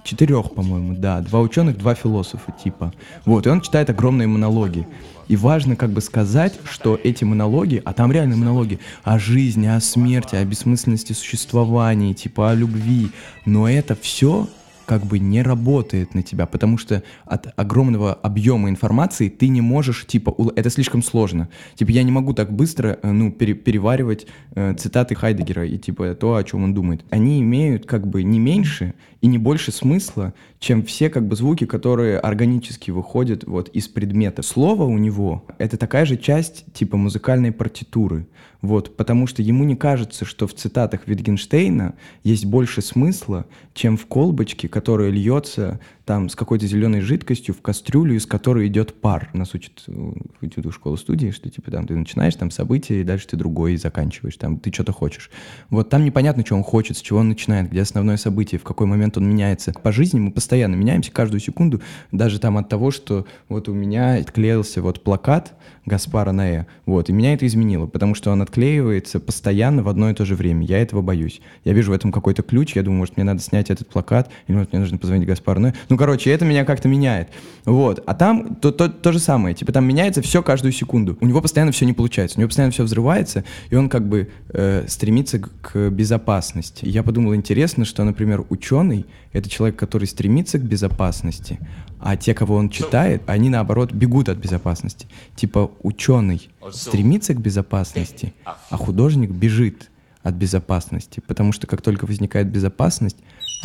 четырех, 0.04 0.54
по-моему, 0.54 0.96
да, 0.96 1.20
два 1.22 1.42
ученых, 1.42 1.78
два 1.78 1.96
философа 1.96 2.52
типа. 2.52 2.94
Вот, 3.26 3.48
и 3.48 3.50
он 3.50 3.62
читает 3.62 3.90
огромные 3.90 4.28
монологи. 4.28 4.88
И 5.28 5.36
важно 5.36 5.76
как 5.76 5.90
бы 5.90 6.02
сказать, 6.02 6.54
что 6.70 7.00
эти 7.04 7.24
монологи, 7.24 7.82
а 7.84 7.94
там 7.94 8.12
реально 8.12 8.38
монологи 8.38 8.80
о 9.04 9.18
жизни, 9.18 9.66
о 9.66 9.80
смерти, 9.80 10.36
о 10.36 10.46
бессмысленности 10.46 11.14
существования, 11.14 12.14
типа 12.14 12.52
о 12.52 12.56
любви, 12.56 13.10
но 13.46 13.68
это 13.68 13.96
все 13.96 14.48
как 14.86 15.04
бы 15.06 15.20
не 15.20 15.42
работает 15.42 16.14
на 16.14 16.24
тебя, 16.24 16.46
потому 16.46 16.78
что 16.78 17.04
от 17.26 17.48
огромного 17.58 18.14
объема 18.14 18.70
информации 18.70 19.30
ты 19.30 19.48
не 19.48 19.62
можешь, 19.62 20.06
типа, 20.06 20.36
это 20.56 20.70
слишком 20.70 21.02
сложно. 21.04 21.50
Типа, 21.76 21.92
я 21.92 22.04
не 22.04 22.12
могу 22.12 22.34
так 22.34 22.52
быстро, 22.52 23.00
э, 23.02 23.12
ну, 23.12 23.32
пере- 23.32 23.54
переваривать 23.54 24.28
э, 24.56 24.74
цитаты 24.76 25.16
Хайдегера 25.16 25.66
и, 25.66 25.78
типа, 25.78 26.16
то, 26.16 26.36
о 26.36 26.44
чем 26.44 26.64
он 26.64 26.74
думает. 26.74 27.04
Они 27.10 27.42
имеют, 27.42 27.86
как 27.86 28.08
бы, 28.08 28.24
не 28.24 28.40
меньше 28.40 28.94
и 29.26 29.28
не 29.28 29.40
больше 29.40 29.72
смысла, 29.72 30.36
чем 30.60 30.84
все, 30.84 31.10
как 31.10 31.28
бы, 31.28 31.36
звуки, 31.36 31.66
которые 31.66 32.20
органически 32.20 32.92
выходят, 32.92 33.44
вот, 33.44 33.70
из 33.70 33.88
предмета. 33.88 34.44
Слово 34.44 34.84
у 34.84 35.00
него— 35.00 35.48
это 35.58 35.78
такая 35.78 36.06
же 36.06 36.16
часть, 36.16 36.72
типа, 36.74 36.96
музыкальной 36.96 37.52
партитуры. 37.52 38.28
Вот, 38.62 38.98
потому 38.98 39.28
что 39.28 39.42
ему 39.42 39.64
не 39.64 39.76
кажется, 39.76 40.26
что 40.26 40.48
в 40.48 40.54
цитатах 40.54 41.08
Витгенштейна 41.08 41.94
есть 42.24 42.46
больше 42.46 42.82
смысла, 42.82 43.46
чем 43.74 43.96
в 43.96 44.08
колбочке, 44.08 44.68
которая 44.68 45.10
льется 45.10 45.80
там 46.04 46.30
с 46.30 46.36
какой-то 46.36 46.66
зеленой 46.66 47.02
жидкостью 47.02 47.54
в 47.54 47.62
кастрюлю, 47.62 48.16
из 48.16 48.26
которой 48.26 48.68
идет 48.68 48.94
пар. 49.02 49.30
Нас 49.34 49.54
учат 49.54 49.84
э, 49.88 49.92
в 49.92 50.46
этюду 50.46 50.72
школы 50.72 50.98
студии, 50.98 51.32
что 51.32 51.50
типа 51.50 51.72
там 51.72 51.86
ты 51.86 51.96
начинаешь 51.96 52.36
там 52.36 52.52
события, 52.52 53.02
и 53.02 53.04
дальше 53.04 53.28
ты 53.28 53.38
другой 53.38 53.74
и 53.74 53.78
заканчиваешь, 53.78 54.38
там 54.38 54.58
ты 54.58 54.72
что-то 54.72 54.94
хочешь. 54.94 55.30
Вот 55.70 55.90
там 55.90 56.04
непонятно, 56.04 56.46
что 56.46 56.56
он 56.56 56.64
хочет, 56.64 56.98
с 56.98 57.02
чего 57.02 57.20
он 57.20 57.30
начинает, 57.30 57.70
где 57.70 57.82
основное 57.82 58.18
событие, 58.18 58.60
в 58.60 58.64
какой 58.64 58.88
момент 58.88 59.15
он 59.18 59.30
меняется. 59.30 59.74
По 59.74 59.92
жизни 59.92 60.20
мы 60.20 60.32
постоянно 60.32 60.76
меняемся 60.76 61.12
каждую 61.12 61.40
секунду, 61.40 61.82
даже 62.12 62.40
там 62.40 62.58
от 62.58 62.70
того, 62.70 62.92
что 62.92 63.26
вот 63.50 63.70
у 63.70 63.74
меня 63.74 64.16
отклеился 64.16 64.82
вот 64.82 65.04
плакат 65.04 65.54
Гаспара 65.86 66.32
Ноэ, 66.32 66.66
вот, 66.86 67.10
и 67.10 67.14
меня 67.14 67.34
это 67.34 67.46
изменило, 67.46 67.86
потому 67.86 68.16
что 68.16 68.32
он 68.32 68.42
отклеивается 68.42 69.20
постоянно 69.20 69.84
в 69.84 69.90
одно 69.90 70.10
и 70.10 70.14
то 70.14 70.26
же 70.26 70.36
время. 70.36 70.66
Я 70.66 70.80
этого 70.80 71.02
боюсь. 71.02 71.42
Я 71.64 71.74
вижу 71.74 71.92
в 71.92 71.94
этом 71.94 72.12
какой-то 72.12 72.42
ключ, 72.42 72.76
я 72.76 72.82
думаю, 72.82 73.00
может, 73.00 73.18
мне 73.18 73.24
надо 73.24 73.42
снять 73.42 73.70
этот 73.70 73.88
плакат, 73.88 74.32
или 74.48 74.56
может, 74.56 74.72
мне 74.72 74.80
нужно 74.80 74.98
позвонить 74.98 75.28
Гаспару 75.28 75.60
Ноэ. 75.60 75.74
Ну, 75.90 75.98
короче, 75.98 76.32
это 76.32 76.44
меня 76.44 76.66
как-то 76.66 76.88
меняет. 76.88 77.30
Вот. 77.66 78.04
А 78.06 78.16
там 78.16 78.56
то, 78.56 78.72
то, 78.72 78.90
то 78.90 79.12
же 79.12 79.20
самое. 79.20 79.56
Типа 79.56 79.72
там 79.72 79.86
меняется 79.86 80.22
все 80.22 80.42
каждую 80.42 80.72
секунду. 80.72 81.18
У 81.22 81.28
него 81.28 81.42
постоянно 81.42 81.72
все 81.72 81.86
не 81.86 81.94
получается. 81.94 82.38
У 82.38 82.40
него 82.40 82.50
постоянно 82.50 82.72
все 82.72 82.84
взрывается, 82.84 83.44
и 83.70 83.76
он 83.76 83.90
как 83.90 84.08
бы 84.08 84.30
э, 84.50 84.86
стремится 84.88 85.40
к, 85.40 85.90
безопасности. 85.90 86.86
Я 86.86 87.04
подумал, 87.04 87.36
интересно, 87.36 87.86
что, 87.86 88.04
например, 88.04 88.44
ученый— 88.50 89.05
это 89.34 89.50
человек, 89.50 89.78
который 89.78 90.08
стремится 90.08 90.60
к 90.60 90.64
безопасности, 90.64 91.60
а 92.00 92.18
те, 92.18 92.34
кого 92.34 92.56
он 92.56 92.70
читает, 92.70 93.24
они, 93.26 93.50
наоборот, 93.50 93.92
бегут 93.92 94.30
от 94.30 94.38
безопасности. 94.38 95.08
Типа 95.36 95.72
ученый 95.82 96.50
стремится 96.72 97.34
к 97.34 97.42
безопасности, 97.42 98.34
а 98.44 98.78
художник 98.78 99.32
бежит 99.32 99.90
от 100.24 100.36
безопасности. 100.36 101.22
Потому 101.28 101.52
что 101.52 101.68
как 101.68 101.82
только 101.82 102.06
возникает 102.06 102.48
безопасность, 102.48 103.18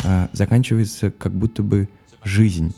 а, 0.03 0.29
заканчивается 0.33 1.11
как 1.11 1.33
будто 1.33 1.63
бы 1.63 1.89
жизнь. 2.23 2.73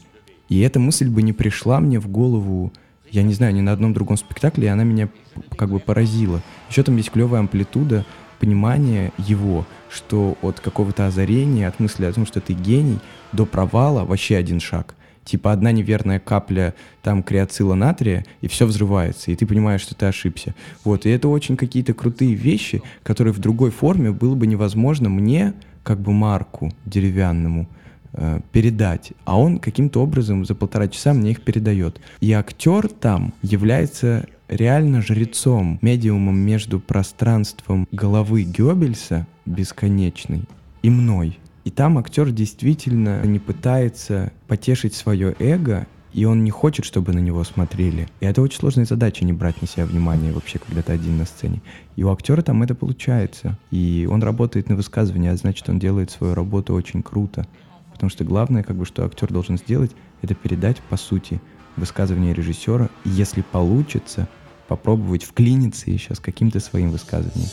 И 0.49 0.59
эта 0.59 0.79
мысль 0.79 1.09
бы 1.09 1.21
не 1.21 1.33
пришла 1.33 1.79
мне 1.79 1.99
в 1.99 2.07
голову, 2.07 2.71
я 3.11 3.23
не 3.23 3.33
знаю, 3.33 3.53
ни 3.53 3.61
на 3.61 3.71
одном 3.71 3.93
другом 3.93 4.17
спектакле, 4.17 4.67
и 4.67 4.69
она 4.69 4.83
меня 4.83 5.09
как 5.57 5.69
бы 5.69 5.79
поразила. 5.79 6.41
Еще 6.69 6.83
там 6.83 6.97
есть 6.97 7.11
клевая 7.11 7.41
амплитуда 7.41 8.05
понимания 8.43 9.13
его, 9.17 9.65
что 9.89 10.37
от 10.41 10.59
какого-то 10.59 11.07
озарения, 11.07 11.65
от 11.65 11.79
мысли 11.79 12.03
о 12.03 12.11
том, 12.11 12.25
что 12.25 12.41
ты 12.41 12.51
гений, 12.51 12.99
до 13.31 13.45
провала 13.45 14.03
вообще 14.03 14.35
один 14.35 14.59
шаг. 14.59 14.95
Типа 15.23 15.53
одна 15.53 15.71
неверная 15.71 16.19
капля 16.19 16.73
там 17.01 17.23
криоцила 17.23 17.73
натрия, 17.73 18.25
и 18.41 18.49
все 18.49 18.65
взрывается, 18.65 19.31
и 19.31 19.35
ты 19.37 19.45
понимаешь, 19.47 19.79
что 19.79 19.95
ты 19.95 20.07
ошибся. 20.07 20.55
Вот, 20.83 21.05
и 21.05 21.09
это 21.09 21.29
очень 21.29 21.55
какие-то 21.55 21.93
крутые 21.93 22.33
вещи, 22.33 22.81
которые 23.01 23.33
в 23.33 23.39
другой 23.39 23.71
форме 23.71 24.11
было 24.11 24.35
бы 24.35 24.45
невозможно 24.45 25.07
мне, 25.07 25.53
как 25.81 26.01
бы 26.01 26.11
Марку 26.11 26.73
деревянному, 26.83 27.69
э, 28.11 28.41
передать, 28.51 29.13
а 29.23 29.39
он 29.39 29.59
каким-то 29.59 30.03
образом 30.03 30.43
за 30.43 30.53
полтора 30.53 30.89
часа 30.89 31.13
мне 31.13 31.31
их 31.31 31.43
передает. 31.43 32.01
И 32.19 32.33
актер 32.33 32.89
там 32.89 33.33
является 33.41 34.25
реально 34.47 35.01
жрецом, 35.01 35.79
медиумом 35.81 36.37
между 36.37 36.79
пространством 36.79 37.87
головы 37.91 38.43
Гёббельса 38.43 39.27
бесконечной 39.45 40.43
и 40.81 40.89
мной. 40.89 41.39
И 41.63 41.71
там 41.71 41.97
актер 41.97 42.31
действительно 42.31 43.23
не 43.25 43.39
пытается 43.39 44.33
потешить 44.47 44.95
свое 44.95 45.35
эго, 45.39 45.87
и 46.11 46.25
он 46.25 46.43
не 46.43 46.51
хочет, 46.51 46.85
чтобы 46.85 47.13
на 47.13 47.19
него 47.19 47.43
смотрели. 47.43 48.07
И 48.19 48.25
это 48.25 48.41
очень 48.41 48.59
сложная 48.59 48.85
задача, 48.85 49.25
не 49.25 49.33
брать 49.33 49.61
на 49.61 49.67
себя 49.67 49.85
внимание 49.85 50.31
вообще, 50.31 50.59
когда 50.59 50.81
ты 50.81 50.93
один 50.93 51.17
на 51.17 51.25
сцене. 51.25 51.61
И 51.95 52.03
у 52.03 52.11
актера 52.11 52.41
там 52.41 52.61
это 52.61 52.75
получается. 52.75 53.57
И 53.71 54.07
он 54.11 54.21
работает 54.21 54.69
на 54.69 54.75
высказывание, 54.75 55.31
а 55.31 55.37
значит, 55.37 55.67
он 55.69 55.79
делает 55.79 56.11
свою 56.11 56.35
работу 56.35 56.73
очень 56.73 57.01
круто. 57.01 57.47
Потому 57.93 58.09
что 58.09 58.23
главное, 58.23 58.63
как 58.63 58.75
бы, 58.75 58.85
что 58.85 59.05
актер 59.05 59.31
должен 59.31 59.57
сделать, 59.57 59.91
это 60.21 60.35
передать, 60.35 60.81
по 60.89 60.97
сути, 60.97 61.41
высказывание 61.75 62.33
режиссера, 62.33 62.89
если 63.05 63.41
получится, 63.41 64.27
попробовать 64.67 65.23
вклиниться 65.23 65.91
еще 65.91 66.15
с 66.15 66.19
каким-то 66.19 66.59
своим 66.59 66.91
высказыванием. 66.91 67.49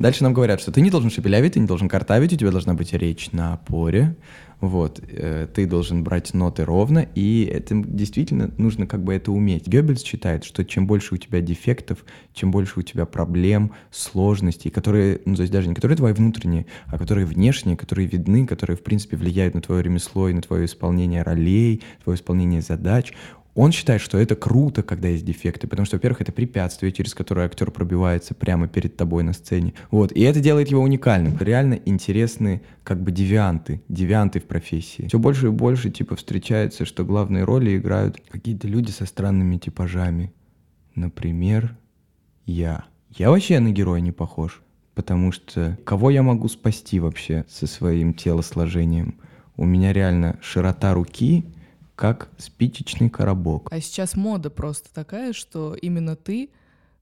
Дальше 0.00 0.24
нам 0.24 0.32
говорят, 0.32 0.62
что 0.62 0.72
ты 0.72 0.80
не 0.80 0.88
должен 0.88 1.10
шепелявить, 1.10 1.52
ты 1.52 1.60
не 1.60 1.66
должен 1.66 1.86
картавить, 1.86 2.32
у 2.32 2.36
тебя 2.36 2.50
должна 2.50 2.72
быть 2.72 2.94
речь 2.94 3.32
на 3.32 3.52
опоре, 3.52 4.16
вот, 4.58 4.98
э, 5.06 5.46
ты 5.54 5.66
должен 5.66 6.02
брать 6.04 6.32
ноты 6.32 6.64
ровно, 6.64 7.06
и 7.14 7.44
это 7.44 7.74
действительно 7.74 8.50
нужно 8.56 8.86
как 8.86 9.04
бы 9.04 9.12
это 9.12 9.30
уметь. 9.30 9.66
Геббельс 9.66 10.02
считает, 10.02 10.44
что 10.44 10.64
чем 10.64 10.86
больше 10.86 11.14
у 11.14 11.18
тебя 11.18 11.42
дефектов, 11.42 12.06
чем 12.32 12.50
больше 12.50 12.80
у 12.80 12.82
тебя 12.82 13.04
проблем, 13.04 13.72
сложностей, 13.90 14.70
которые, 14.70 15.20
ну, 15.26 15.34
то 15.34 15.42
есть 15.42 15.52
даже 15.52 15.68
не 15.68 15.74
которые 15.74 15.98
твои 15.98 16.14
внутренние, 16.14 16.64
а 16.86 16.96
которые 16.96 17.26
внешние, 17.26 17.76
которые 17.76 18.08
видны, 18.08 18.46
которые, 18.46 18.78
в 18.78 18.82
принципе, 18.82 19.18
влияют 19.18 19.54
на 19.54 19.60
твое 19.60 19.82
ремесло 19.82 20.30
и 20.30 20.32
на 20.32 20.40
твое 20.40 20.64
исполнение 20.64 21.22
ролей, 21.22 21.82
твое 22.02 22.16
исполнение 22.16 22.62
задач, 22.62 23.12
он 23.54 23.72
считает, 23.72 24.00
что 24.00 24.18
это 24.18 24.36
круто, 24.36 24.82
когда 24.82 25.08
есть 25.08 25.24
дефекты, 25.24 25.66
потому 25.66 25.84
что, 25.84 25.96
во-первых, 25.96 26.20
это 26.20 26.32
препятствие, 26.32 26.92
через 26.92 27.14
которое 27.14 27.46
актер 27.46 27.70
пробивается 27.70 28.34
прямо 28.34 28.68
перед 28.68 28.96
тобой 28.96 29.24
на 29.24 29.32
сцене. 29.32 29.74
Вот, 29.90 30.12
и 30.12 30.20
это 30.20 30.40
делает 30.40 30.70
его 30.70 30.82
уникальным. 30.82 31.36
Реально 31.38 31.74
интересны 31.84 32.62
как 32.84 33.02
бы 33.02 33.10
девианты, 33.10 33.82
девианты 33.88 34.40
в 34.40 34.44
профессии. 34.44 35.08
Все 35.08 35.18
больше 35.18 35.48
и 35.48 35.50
больше, 35.50 35.90
типа, 35.90 36.16
встречается, 36.16 36.84
что 36.84 37.04
главные 37.04 37.44
роли 37.44 37.76
играют 37.76 38.20
какие-то 38.28 38.68
люди 38.68 38.90
со 38.90 39.04
странными 39.04 39.56
типажами. 39.56 40.32
Например, 40.94 41.76
я. 42.46 42.84
Я 43.10 43.30
вообще 43.30 43.58
на 43.58 43.72
героя 43.72 44.00
не 44.00 44.12
похож, 44.12 44.62
потому 44.94 45.32
что 45.32 45.76
кого 45.84 46.10
я 46.10 46.22
могу 46.22 46.48
спасти 46.48 47.00
вообще 47.00 47.44
со 47.48 47.66
своим 47.66 48.14
телосложением? 48.14 49.16
У 49.56 49.64
меня 49.64 49.92
реально 49.92 50.38
широта 50.40 50.94
руки— 50.94 51.44
как 52.00 52.30
спичечный 52.38 53.10
коробок. 53.10 53.68
А 53.70 53.78
сейчас 53.78 54.16
мода 54.16 54.48
просто 54.48 54.88
такая, 54.94 55.34
что 55.34 55.74
именно 55.74 56.16
ты 56.16 56.48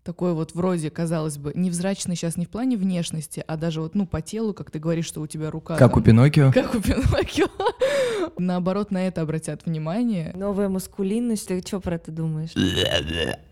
такой 0.02 0.34
вот 0.34 0.56
вроде, 0.56 0.90
казалось 0.90 1.38
бы, 1.38 1.52
невзрачный 1.54 2.16
сейчас 2.16 2.36
не 2.36 2.46
в 2.46 2.48
плане 2.48 2.76
внешности, 2.76 3.44
а 3.46 3.56
даже 3.56 3.80
вот, 3.80 3.94
ну, 3.94 4.08
по 4.08 4.20
телу, 4.22 4.52
как 4.54 4.72
ты 4.72 4.80
говоришь, 4.80 5.04
что 5.04 5.20
у 5.20 5.28
тебя 5.28 5.52
рука... 5.52 5.76
Как 5.76 5.92
там, 5.92 6.00
у 6.00 6.04
Пиноккио? 6.04 6.50
Как 6.52 6.74
у 6.74 6.80
Пиноккио. 6.80 7.46
Наоборот, 8.38 8.90
на 8.90 9.06
это 9.06 9.20
обратят 9.20 9.66
внимание. 9.66 10.32
Новая 10.34 10.68
маскулинность, 10.68 11.46
ты 11.46 11.60
что 11.60 11.78
про 11.78 11.94
это 11.94 12.10
думаешь? 12.10 12.50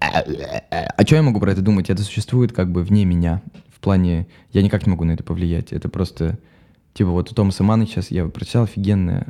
А 0.00 1.04
что 1.06 1.14
я 1.14 1.22
могу 1.22 1.38
про 1.38 1.52
это 1.52 1.62
думать? 1.62 1.90
Это 1.90 2.02
существует 2.02 2.52
как 2.52 2.72
бы 2.72 2.82
вне 2.82 3.04
меня. 3.04 3.40
В 3.72 3.78
плане, 3.78 4.26
я 4.50 4.62
никак 4.62 4.84
не 4.84 4.90
могу 4.90 5.04
на 5.04 5.12
это 5.12 5.22
повлиять. 5.22 5.72
Это 5.72 5.88
просто 5.88 6.40
Типа 6.96 7.10
вот 7.10 7.30
у 7.30 7.34
Томаса 7.34 7.62
Мана 7.62 7.84
сейчас 7.84 8.10
я 8.10 8.26
прочитал 8.26 8.64
офигенная, 8.64 9.26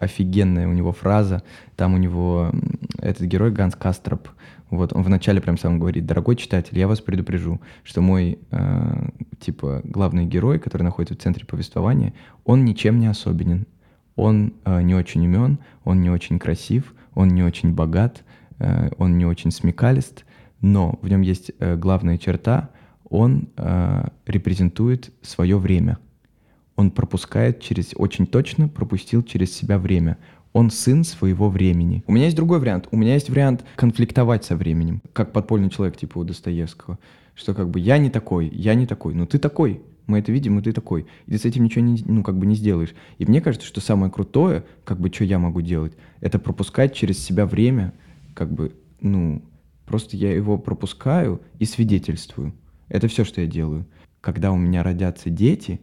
офигенная 0.00 0.66
у 0.66 0.72
него 0.72 0.90
фраза. 0.90 1.44
Там 1.76 1.94
у 1.94 1.96
него 1.96 2.50
этот 2.98 3.22
герой 3.28 3.52
Ганс 3.52 3.76
Кастроп. 3.76 4.30
Вот 4.68 4.92
он 4.92 5.04
вначале 5.04 5.40
прям 5.40 5.56
сам 5.56 5.78
говорит, 5.78 6.06
дорогой 6.06 6.34
читатель, 6.34 6.76
я 6.76 6.88
вас 6.88 7.00
предупрежу, 7.00 7.60
что 7.84 8.00
мой 8.00 8.40
э, 8.50 9.08
типа 9.38 9.82
главный 9.84 10.26
герой, 10.26 10.58
который 10.58 10.82
находится 10.82 11.14
в 11.14 11.22
центре 11.22 11.46
повествования, 11.46 12.14
он 12.44 12.64
ничем 12.64 12.98
не 12.98 13.06
особенен. 13.06 13.68
Он 14.16 14.52
э, 14.64 14.82
не 14.82 14.96
очень 14.96 15.24
умен, 15.24 15.60
он 15.84 16.00
не 16.00 16.10
очень 16.10 16.40
красив, 16.40 16.94
он 17.14 17.28
не 17.28 17.44
очень 17.44 17.74
богат, 17.74 18.24
э, 18.58 18.90
он 18.98 19.18
не 19.18 19.24
очень 19.24 19.52
смекалист, 19.52 20.24
но 20.60 20.98
в 21.00 21.06
нем 21.06 21.20
есть 21.20 21.52
э, 21.60 21.76
главная 21.76 22.18
черта, 22.18 22.70
он 23.08 23.50
э, 23.56 24.08
репрезентует 24.26 25.12
свое 25.22 25.56
время– 25.58 25.98
он 26.76 26.90
пропускает 26.90 27.60
через, 27.60 27.92
очень 27.96 28.26
точно 28.26 28.68
пропустил 28.68 29.22
через 29.22 29.54
себя 29.54 29.78
время. 29.78 30.18
Он 30.52 30.70
сын 30.70 31.04
своего 31.04 31.48
времени. 31.48 32.04
У 32.06 32.12
меня 32.12 32.24
есть 32.24 32.36
другой 32.36 32.60
вариант. 32.60 32.88
У 32.90 32.96
меня 32.96 33.14
есть 33.14 33.28
вариант 33.28 33.64
конфликтовать 33.76 34.44
со 34.44 34.56
временем, 34.56 35.02
как 35.12 35.32
подпольный 35.32 35.70
человек 35.70 35.96
типа 35.96 36.18
у 36.18 36.24
Достоевского. 36.24 36.98
Что 37.34 37.54
как 37.54 37.68
бы 37.70 37.80
я 37.80 37.98
не 37.98 38.10
такой, 38.10 38.48
я 38.48 38.74
не 38.74 38.86
такой, 38.86 39.14
но 39.14 39.26
ты 39.26 39.38
такой. 39.38 39.82
Мы 40.06 40.18
это 40.18 40.30
видим, 40.30 40.58
и 40.58 40.62
ты 40.62 40.72
такой. 40.72 41.06
И 41.26 41.32
ты 41.32 41.38
с 41.38 41.44
этим 41.44 41.64
ничего 41.64 41.82
не, 41.84 42.02
ну, 42.04 42.22
как 42.22 42.36
бы 42.36 42.46
не 42.46 42.54
сделаешь. 42.54 42.94
И 43.18 43.24
мне 43.24 43.40
кажется, 43.40 43.66
что 43.66 43.80
самое 43.80 44.12
крутое, 44.12 44.64
как 44.84 45.00
бы, 45.00 45.10
что 45.12 45.24
я 45.24 45.38
могу 45.38 45.62
делать, 45.62 45.94
это 46.20 46.38
пропускать 46.38 46.94
через 46.94 47.18
себя 47.18 47.46
время, 47.46 47.94
как 48.34 48.52
бы, 48.52 48.74
ну, 49.00 49.42
просто 49.86 50.16
я 50.16 50.32
его 50.32 50.58
пропускаю 50.58 51.40
и 51.58 51.64
свидетельствую. 51.64 52.52
Это 52.88 53.08
все, 53.08 53.24
что 53.24 53.40
я 53.40 53.46
делаю. 53.46 53.86
Когда 54.20 54.52
у 54.52 54.56
меня 54.56 54.82
родятся 54.82 55.30
дети, 55.30 55.80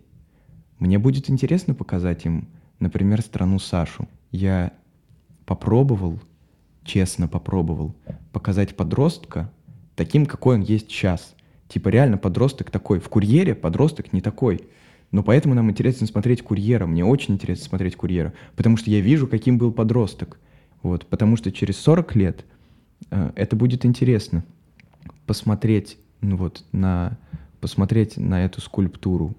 мне 0.82 0.98
будет 0.98 1.30
интересно 1.30 1.76
показать 1.76 2.26
им, 2.26 2.48
например, 2.80 3.22
страну 3.22 3.60
Сашу. 3.60 4.10
Я 4.32 4.74
попробовал, 5.46 6.20
честно 6.84 7.28
попробовал, 7.28 7.96
показать 8.32 8.76
подростка 8.76 9.52
таким, 9.96 10.26
какой 10.26 10.56
он 10.56 10.62
есть 10.62 10.90
сейчас. 10.90 11.36
Типа 11.68 11.90
реально 11.90 12.18
подросток 12.18 12.72
такой. 12.72 13.00
В 13.00 13.10
«Курьере» 13.10 13.54
подросток 13.54 14.12
не 14.12 14.22
такой. 14.22 14.62
Но 15.12 15.22
поэтому 15.22 15.54
нам 15.54 15.70
интересно 15.70 16.08
смотреть 16.08 16.42
«Курьера». 16.42 16.88
Мне 16.88 17.06
очень 17.06 17.36
интересно 17.36 17.64
смотреть 17.64 17.96
«Курьера», 17.96 18.34
потому 18.56 18.76
что 18.76 18.90
я 18.90 19.02
вижу, 19.02 19.28
каким 19.28 19.60
был 19.60 19.72
подросток. 19.72 20.40
Вот, 20.82 21.06
потому 21.06 21.38
что 21.38 21.52
через 21.52 21.78
40 21.78 22.16
лет 22.16 22.46
э, 23.12 23.32
это 23.36 23.56
будет 23.56 23.86
интересно 23.86 24.44
посмотреть, 25.28 26.00
ну 26.22 26.38
вот, 26.38 26.64
на, 26.72 27.20
посмотреть 27.60 28.18
на 28.18 28.44
эту 28.44 28.62
скульптуру, 28.62 29.36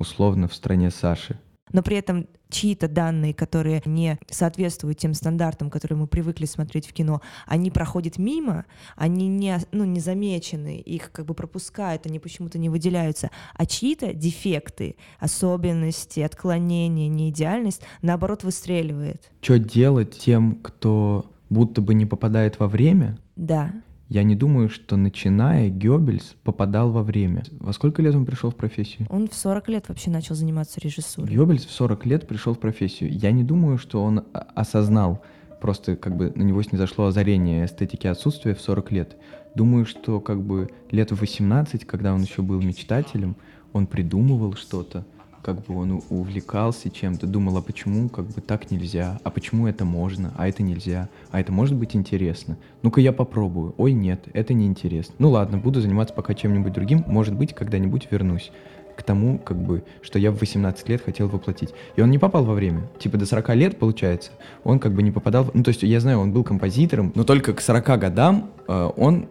условно 0.00 0.48
в 0.48 0.54
стране 0.54 0.90
Саши. 0.90 1.38
Но 1.72 1.82
при 1.82 1.96
этом 1.98 2.26
чьи-то 2.48 2.88
данные, 2.88 3.32
которые 3.32 3.80
не 3.84 4.18
соответствуют 4.28 4.98
тем 4.98 5.14
стандартам, 5.14 5.70
которые 5.70 5.98
мы 5.98 6.06
привыкли 6.08 6.46
смотреть 6.46 6.88
в 6.88 6.92
кино, 6.92 7.20
они 7.46 7.70
проходят 7.70 8.18
мимо, 8.18 8.64
они 8.96 9.28
не, 9.28 9.56
ну, 9.70 9.84
не 9.84 10.00
замечены, 10.00 10.78
их 10.78 11.12
как 11.12 11.26
бы 11.26 11.34
пропускают, 11.34 12.06
они 12.06 12.18
почему-то 12.18 12.58
не 12.58 12.68
выделяются. 12.68 13.30
А 13.54 13.66
чьи-то 13.66 14.12
дефекты, 14.12 14.96
особенности, 15.20 16.20
отклонения, 16.20 17.08
неидеальность, 17.08 17.82
наоборот, 18.02 18.42
выстреливает. 18.42 19.30
Что 19.40 19.58
делать 19.58 20.18
тем, 20.18 20.56
кто 20.56 21.30
будто 21.50 21.80
бы 21.80 21.94
не 21.94 22.06
попадает 22.06 22.58
во 22.58 22.66
время? 22.66 23.16
Да. 23.36 23.72
Я 24.10 24.24
не 24.24 24.34
думаю, 24.34 24.68
что 24.68 24.96
начиная 24.96 25.68
Гёббельс 25.68 26.34
попадал 26.42 26.90
во 26.90 27.04
время. 27.04 27.44
Во 27.60 27.72
сколько 27.72 28.02
лет 28.02 28.12
он 28.16 28.26
пришел 28.26 28.50
в 28.50 28.56
профессию? 28.56 29.06
Он 29.08 29.28
в 29.28 29.34
40 29.34 29.68
лет 29.68 29.88
вообще 29.88 30.10
начал 30.10 30.34
заниматься 30.34 30.80
режиссурой. 30.80 31.32
Гёббельс 31.32 31.64
в 31.64 31.70
40 31.70 32.06
лет 32.06 32.26
пришел 32.26 32.54
в 32.54 32.58
профессию. 32.58 33.16
Я 33.16 33.30
не 33.30 33.44
думаю, 33.44 33.78
что 33.78 34.02
он 34.02 34.24
осознал, 34.32 35.22
просто 35.60 35.94
как 35.94 36.16
бы 36.16 36.32
на 36.34 36.42
него 36.42 36.60
снизошло 36.64 37.06
озарение 37.06 37.64
эстетики 37.64 38.08
отсутствия 38.08 38.56
в 38.56 38.60
40 38.60 38.90
лет. 38.90 39.16
Думаю, 39.54 39.86
что 39.86 40.18
как 40.18 40.42
бы 40.42 40.70
лет 40.90 41.12
в 41.12 41.20
18, 41.20 41.84
когда 41.84 42.12
он 42.12 42.22
еще 42.22 42.42
был 42.42 42.60
мечтателем, 42.60 43.36
он 43.72 43.86
придумывал 43.86 44.54
что-то, 44.54 45.06
как 45.42 45.64
бы 45.64 45.76
он 45.76 46.02
увлекался 46.10 46.90
чем-то, 46.90 47.26
думал, 47.26 47.56
а 47.56 47.62
почему 47.62 48.08
как 48.08 48.26
бы 48.26 48.40
так 48.40 48.70
нельзя, 48.70 49.18
а 49.24 49.30
почему 49.30 49.66
это 49.66 49.84
можно, 49.84 50.32
а 50.36 50.48
это 50.48 50.62
нельзя, 50.62 51.08
а 51.30 51.40
это 51.40 51.52
может 51.52 51.76
быть 51.76 51.96
интересно. 51.96 52.56
Ну-ка 52.82 53.00
я 53.00 53.12
попробую. 53.12 53.74
Ой, 53.78 53.92
нет, 53.92 54.28
это 54.32 54.54
не 54.54 54.66
интересно. 54.66 55.14
Ну 55.18 55.30
ладно, 55.30 55.58
буду 55.58 55.80
заниматься 55.80 56.14
пока 56.14 56.34
чем-нибудь 56.34 56.72
другим, 56.72 57.04
может 57.06 57.34
быть, 57.34 57.54
когда-нибудь 57.54 58.08
вернусь 58.10 58.50
к 58.96 59.02
тому, 59.02 59.38
как 59.38 59.56
бы, 59.56 59.82
что 60.02 60.18
я 60.18 60.30
в 60.30 60.38
18 60.38 60.88
лет 60.90 61.02
хотел 61.02 61.28
воплотить. 61.28 61.70
И 61.96 62.02
он 62.02 62.10
не 62.10 62.18
попал 62.18 62.44
во 62.44 62.52
время. 62.52 62.82
Типа 62.98 63.16
до 63.16 63.24
40 63.24 63.54
лет, 63.54 63.78
получается, 63.78 64.30
он 64.62 64.78
как 64.78 64.92
бы 64.92 65.02
не 65.02 65.10
попадал... 65.10 65.50
Ну, 65.54 65.62
то 65.62 65.70
есть 65.70 65.82
я 65.82 66.00
знаю, 66.00 66.18
он 66.18 66.32
был 66.32 66.44
композитором, 66.44 67.10
но 67.14 67.24
только 67.24 67.54
к 67.54 67.62
40 67.62 67.98
годам 67.98 68.50
э, 68.68 68.90
он 68.96 69.28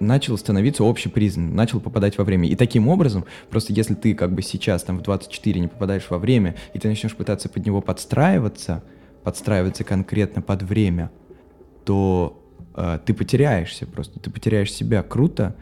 начал 0.00 0.36
становиться 0.38 0.88
общепризнанным, 0.88 1.54
начал 1.54 1.80
попадать 1.80 2.18
во 2.18 2.24
время. 2.24 2.48
И 2.48 2.56
таким 2.56 2.88
образом, 2.88 3.24
просто 3.50 3.72
если 3.72 3.94
ты 3.94 4.14
как 4.14 4.32
бы 4.32 4.42
сейчас 4.42 4.82
там 4.82 4.98
в 4.98 5.02
24 5.02 5.60
не 5.60 5.68
попадаешь 5.68 6.06
во 6.10 6.18
время, 6.18 6.56
и 6.74 6.78
ты 6.78 6.88
начнешь 6.88 7.14
пытаться 7.14 7.48
под 7.48 7.64
него 7.64 7.80
подстраиваться, 7.80 8.82
подстраиваться 9.22 9.84
конкретно 9.84 10.42
под 10.42 10.62
время, 10.62 11.10
то 11.84 12.42
э, 12.74 12.98
ты 13.04 13.14
потеряешься 13.14 13.86
просто, 13.86 14.18
ты 14.18 14.30
потеряешь 14.30 14.72
себя. 14.72 15.02
Круто 15.02 15.54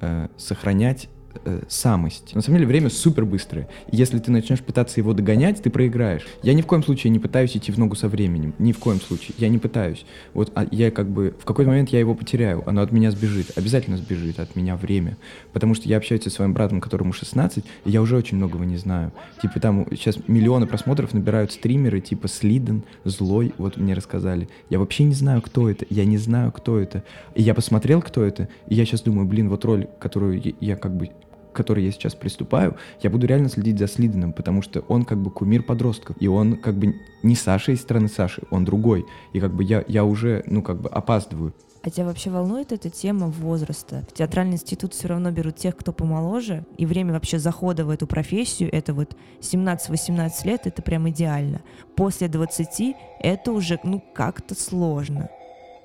э, 0.00 0.28
сохранять 0.36 1.08
э, 1.44 1.62
самость. 1.68 2.34
На 2.34 2.42
самом 2.42 2.58
деле 2.58 2.68
время 2.68 2.90
супер 2.90 3.24
быстрое. 3.24 3.68
Если 3.90 4.18
ты 4.18 4.30
начнешь 4.30 4.60
пытаться 4.60 5.00
его 5.00 5.12
догонять, 5.12 5.62
ты 5.62 5.70
проиграешь. 5.70 6.26
Я 6.42 6.54
ни 6.54 6.62
в 6.62 6.66
коем 6.66 6.82
случае 6.82 7.10
не 7.10 7.18
пытаюсь 7.18 7.56
идти 7.56 7.72
в 7.72 7.78
ногу 7.78 7.96
со 7.96 8.08
временем. 8.08 8.54
Ни 8.58 8.72
в 8.72 8.78
коем 8.78 9.00
случае. 9.00 9.34
Я 9.38 9.48
не 9.48 9.58
пытаюсь. 9.58 10.04
Вот 10.32 10.52
а 10.54 10.66
я 10.70 10.90
как 10.90 11.08
бы 11.08 11.34
в 11.38 11.44
какой-то 11.44 11.70
момент 11.70 11.90
я 11.90 12.00
его 12.00 12.14
потеряю. 12.14 12.62
Оно 12.68 12.82
от 12.82 12.92
меня 12.92 13.10
сбежит. 13.10 13.56
Обязательно 13.56 13.96
сбежит 13.96 14.38
от 14.40 14.56
меня 14.56 14.76
время. 14.76 15.16
Потому 15.52 15.74
что 15.74 15.88
я 15.88 15.96
общаюсь 15.96 16.22
со 16.22 16.30
своим 16.30 16.54
братом, 16.54 16.80
которому 16.80 17.12
16, 17.12 17.64
и 17.84 17.90
я 17.90 18.02
уже 18.02 18.16
очень 18.16 18.36
многого 18.36 18.64
не 18.64 18.76
знаю. 18.76 19.12
Типа 19.42 19.60
там 19.60 19.86
сейчас 19.90 20.18
миллионы 20.26 20.66
просмотров 20.66 21.14
набирают 21.14 21.52
стримеры 21.52 22.00
типа 22.00 22.28
Слиден, 22.28 22.84
Злой, 23.04 23.52
вот 23.58 23.76
мне 23.76 23.94
рассказали. 23.94 24.48
Я 24.70 24.78
вообще 24.78 25.04
не 25.04 25.14
знаю, 25.14 25.42
кто 25.42 25.68
это. 25.68 25.86
Я 25.90 26.04
не 26.04 26.18
знаю, 26.18 26.52
кто 26.52 26.78
это. 26.78 27.02
И 27.34 27.42
я 27.42 27.54
посмотрел, 27.54 28.00
кто 28.02 28.22
это, 28.24 28.48
и 28.68 28.74
я 28.74 28.84
сейчас 28.84 29.02
думаю, 29.02 29.26
блин, 29.26 29.48
вот 29.48 29.64
роль, 29.64 29.86
которую 29.98 30.40
я, 30.60 30.76
как 30.76 30.96
бы 30.96 31.10
которой 31.54 31.84
я 31.84 31.92
сейчас 31.92 32.14
приступаю, 32.14 32.76
я 33.02 33.10
буду 33.10 33.26
реально 33.26 33.48
следить 33.48 33.78
за 33.78 33.88
Слиденом, 33.88 34.32
потому 34.32 34.60
что 34.60 34.80
он 34.80 35.04
как 35.04 35.18
бы 35.18 35.30
кумир 35.30 35.62
подростков, 35.62 36.16
и 36.20 36.28
он 36.28 36.56
как 36.56 36.74
бы 36.74 36.94
не 37.22 37.34
Саша 37.34 37.72
из 37.72 37.80
страны 37.80 38.08
Саши, 38.08 38.42
он 38.50 38.64
другой, 38.64 39.06
и 39.32 39.40
как 39.40 39.54
бы 39.54 39.64
я, 39.64 39.84
я 39.88 40.04
уже, 40.04 40.44
ну 40.46 40.62
как 40.62 40.80
бы 40.80 40.88
опаздываю. 40.88 41.54
А 41.84 41.90
тебя 41.90 42.06
вообще 42.06 42.30
волнует 42.30 42.72
эта 42.72 42.88
тема 42.88 43.26
возраста? 43.26 44.04
В 44.08 44.14
театральный 44.14 44.54
институт 44.54 44.94
все 44.94 45.08
равно 45.08 45.30
берут 45.30 45.56
тех, 45.56 45.76
кто 45.76 45.92
помоложе, 45.92 46.64
и 46.78 46.86
время 46.86 47.12
вообще 47.12 47.38
захода 47.38 47.84
в 47.84 47.90
эту 47.90 48.06
профессию, 48.06 48.74
это 48.74 48.94
вот 48.94 49.14
17-18 49.40 50.30
лет, 50.46 50.66
это 50.66 50.80
прям 50.80 51.10
идеально. 51.10 51.60
После 51.94 52.28
20 52.28 52.96
это 53.20 53.52
уже, 53.52 53.78
ну, 53.84 54.02
как-то 54.14 54.54
сложно. 54.54 55.28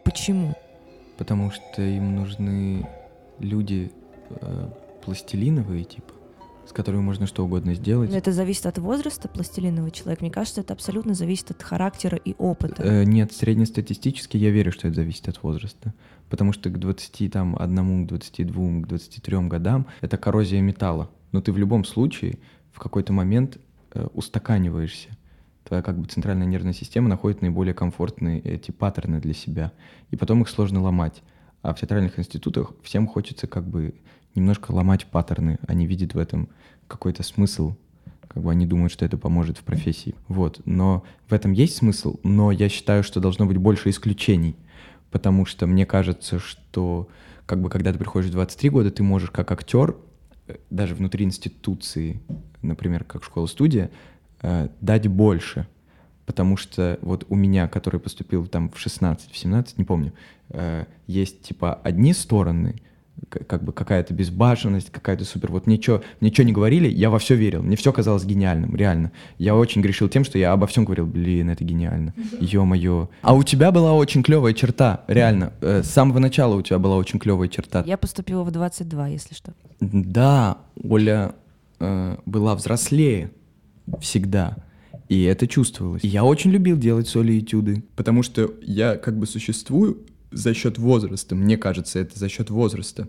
Почему? 0.06 0.56
Потому 1.18 1.52
что 1.52 1.82
им 1.82 2.16
нужны 2.16 2.88
люди 3.40 3.92
э, 4.30 4.70
пластилиновые, 5.02 5.84
типа, 5.84 6.14
с 6.68 6.72
которыми 6.72 7.02
можно 7.02 7.26
что 7.28 7.44
угодно 7.44 7.74
сделать. 7.74 8.12
Но 8.12 8.18
это 8.18 8.32
зависит 8.32 8.66
от 8.66 8.78
возраста 8.78 9.28
пластилиновый 9.28 9.92
человек. 9.92 10.22
Мне 10.22 10.32
кажется, 10.32 10.62
это 10.62 10.74
абсолютно 10.74 11.14
зависит 11.14 11.52
от 11.52 11.62
характера 11.64 12.18
и 12.18 12.36
опыта. 12.38 12.84
Э, 12.84 13.04
нет, 13.04 13.32
среднестатистически 13.34 14.38
я 14.38 14.52
верю, 14.52 14.72
что 14.72 14.88
это 14.88 14.98
зависит 14.98 15.28
от 15.28 15.42
возраста. 15.44 15.94
Потому 16.30 16.54
что 16.54 16.70
к 16.70 16.78
21, 16.78 17.56
к 17.56 18.08
22, 18.08 18.82
к 18.82 18.88
23 18.88 19.38
годам 19.48 19.88
это 20.02 20.18
коррозия 20.18 20.62
металла. 20.62 21.10
Но 21.32 21.42
ты 21.42 21.52
в 21.52 21.58
любом 21.58 21.86
случае 21.86 22.38
в 22.72 22.80
какой-то 22.80 23.14
момент 23.14 23.58
э, 23.94 24.08
устаканиваешься. 24.14 25.10
Твоя 25.64 25.84
как 25.84 26.00
бы 26.00 26.08
центральная 26.08 26.48
нервная 26.48 26.74
система 26.74 27.10
находит 27.10 27.42
наиболее 27.42 27.74
комфортные 27.74 28.40
эти 28.40 28.72
паттерны 28.72 29.20
для 29.20 29.34
себя. 29.34 29.72
И 30.12 30.16
потом 30.16 30.42
их 30.42 30.50
сложно 30.50 30.82
ломать. 30.82 31.22
А 31.62 31.74
в 31.74 31.80
театральных 31.80 32.18
институтах 32.18 32.74
всем 32.84 33.08
хочется 33.08 33.46
как 33.48 33.68
бы 33.68 33.94
немножко 34.36 34.72
ломать 34.72 35.06
паттерны. 35.06 35.60
Они 35.68 35.86
видят 35.86 36.14
в 36.14 36.18
этом 36.18 36.50
какой-то 36.88 37.24
смысл. 37.24 37.76
Как 38.28 38.44
бы 38.44 38.52
они 38.52 38.66
думают, 38.66 38.92
что 38.92 39.06
это 39.06 39.18
поможет 39.18 39.58
в 39.58 39.64
профессии. 39.64 40.16
Вот. 40.28 40.62
Но 40.66 41.04
в 41.28 41.34
этом 41.34 41.52
есть 41.52 41.78
смысл, 41.78 42.18
но 42.24 42.52
я 42.52 42.70
считаю, 42.70 43.04
что 43.04 43.20
должно 43.20 43.46
быть 43.46 43.58
больше 43.58 43.90
исключений. 43.90 44.56
Потому 45.12 45.46
что 45.46 45.66
мне 45.66 45.86
кажется, 45.86 46.40
что 46.40 47.10
как 47.46 47.62
бы 47.62 47.70
когда 47.70 47.92
ты 47.92 47.98
приходишь 47.98 48.30
в 48.30 48.34
23 48.34 48.70
года, 48.70 48.92
ты 48.92 49.02
можешь 49.02 49.32
как 49.32 49.52
актер, 49.52 49.96
э, 50.48 50.58
даже 50.70 50.94
внутри 50.94 51.26
институции, 51.26 52.22
например, 52.62 53.04
как 53.04 53.24
школа-студия, 53.24 53.90
э, 54.42 54.70
дать 54.82 55.08
больше. 55.08 55.68
Потому 56.28 56.58
что 56.58 57.00
вот 57.02 57.26
у 57.30 57.36
меня, 57.36 57.68
который 57.68 58.00
поступил 58.00 58.46
там 58.46 58.70
в 58.70 58.78
16, 58.78 59.32
в 59.32 59.38
17, 59.38 59.80
не 59.80 59.84
помню, 59.84 60.14
э, 60.50 60.86
есть 61.08 61.42
типа 61.42 61.74
одни 61.74 62.14
стороны, 62.14 62.76
как 63.30 63.64
бы 63.64 63.72
какая-то 63.74 64.14
безбашенность, 64.14 64.90
какая-то 64.92 65.26
супер. 65.26 65.52
Вот 65.52 65.68
ничего, 65.68 66.02
ничего 66.22 66.46
не 66.46 66.54
говорили, 66.54 66.88
я 66.88 67.10
во 67.10 67.20
все 67.20 67.36
верил. 67.36 67.62
Мне 67.64 67.76
все 67.76 67.92
казалось 67.92 68.26
гениальным, 68.26 68.76
реально. 68.76 69.12
Я 69.38 69.56
очень 69.56 69.82
грешил 69.82 70.10
тем, 70.10 70.24
что 70.24 70.38
я 70.38 70.52
обо 70.52 70.68
всем 70.68 70.86
говорил, 70.86 71.06
блин, 71.06 71.50
это 71.50 71.64
гениально. 71.64 72.14
Ё-моё. 72.40 73.10
А 73.22 73.36
у 73.36 73.44
тебя 73.44 73.72
была 73.72 73.94
очень 73.94 74.24
клевая 74.24 74.54
черта, 74.54 75.04
реально. 75.08 75.54
Э, 75.62 75.84
С 75.84 75.90
самого 75.90 76.20
начала 76.20 76.56
у 76.56 76.62
тебя 76.62 76.80
была 76.80 76.98
очень 76.98 77.20
клевая 77.20 77.48
черта. 77.50 77.84
Я 77.86 77.98
поступила 77.98 78.44
в 78.44 78.52
22, 78.52 79.08
если 79.08 79.34
что. 79.34 79.54
Да, 79.80 80.58
Оля 80.84 81.36
э, 81.80 82.18
была 82.26 82.56
взрослее 82.56 83.32
всегда. 84.00 84.58
И 85.08 85.24
это 85.24 85.48
чувствовалось. 85.48 86.04
И 86.04 86.08
я 86.08 86.24
очень 86.24 86.52
любил 86.52 86.78
делать 86.78 87.08
соли 87.08 87.40
этюды, 87.40 87.84
потому 87.96 88.22
что 88.22 88.54
я 88.62 88.96
как 88.96 89.18
бы 89.18 89.26
существую 89.26 89.98
за 90.32 90.54
счет 90.54 90.78
возраста. 90.78 91.36
Мне 91.36 91.58
кажется, 91.58 92.00
это 92.00 92.18
за 92.18 92.30
счет 92.30 92.50
возраста. 92.50 93.08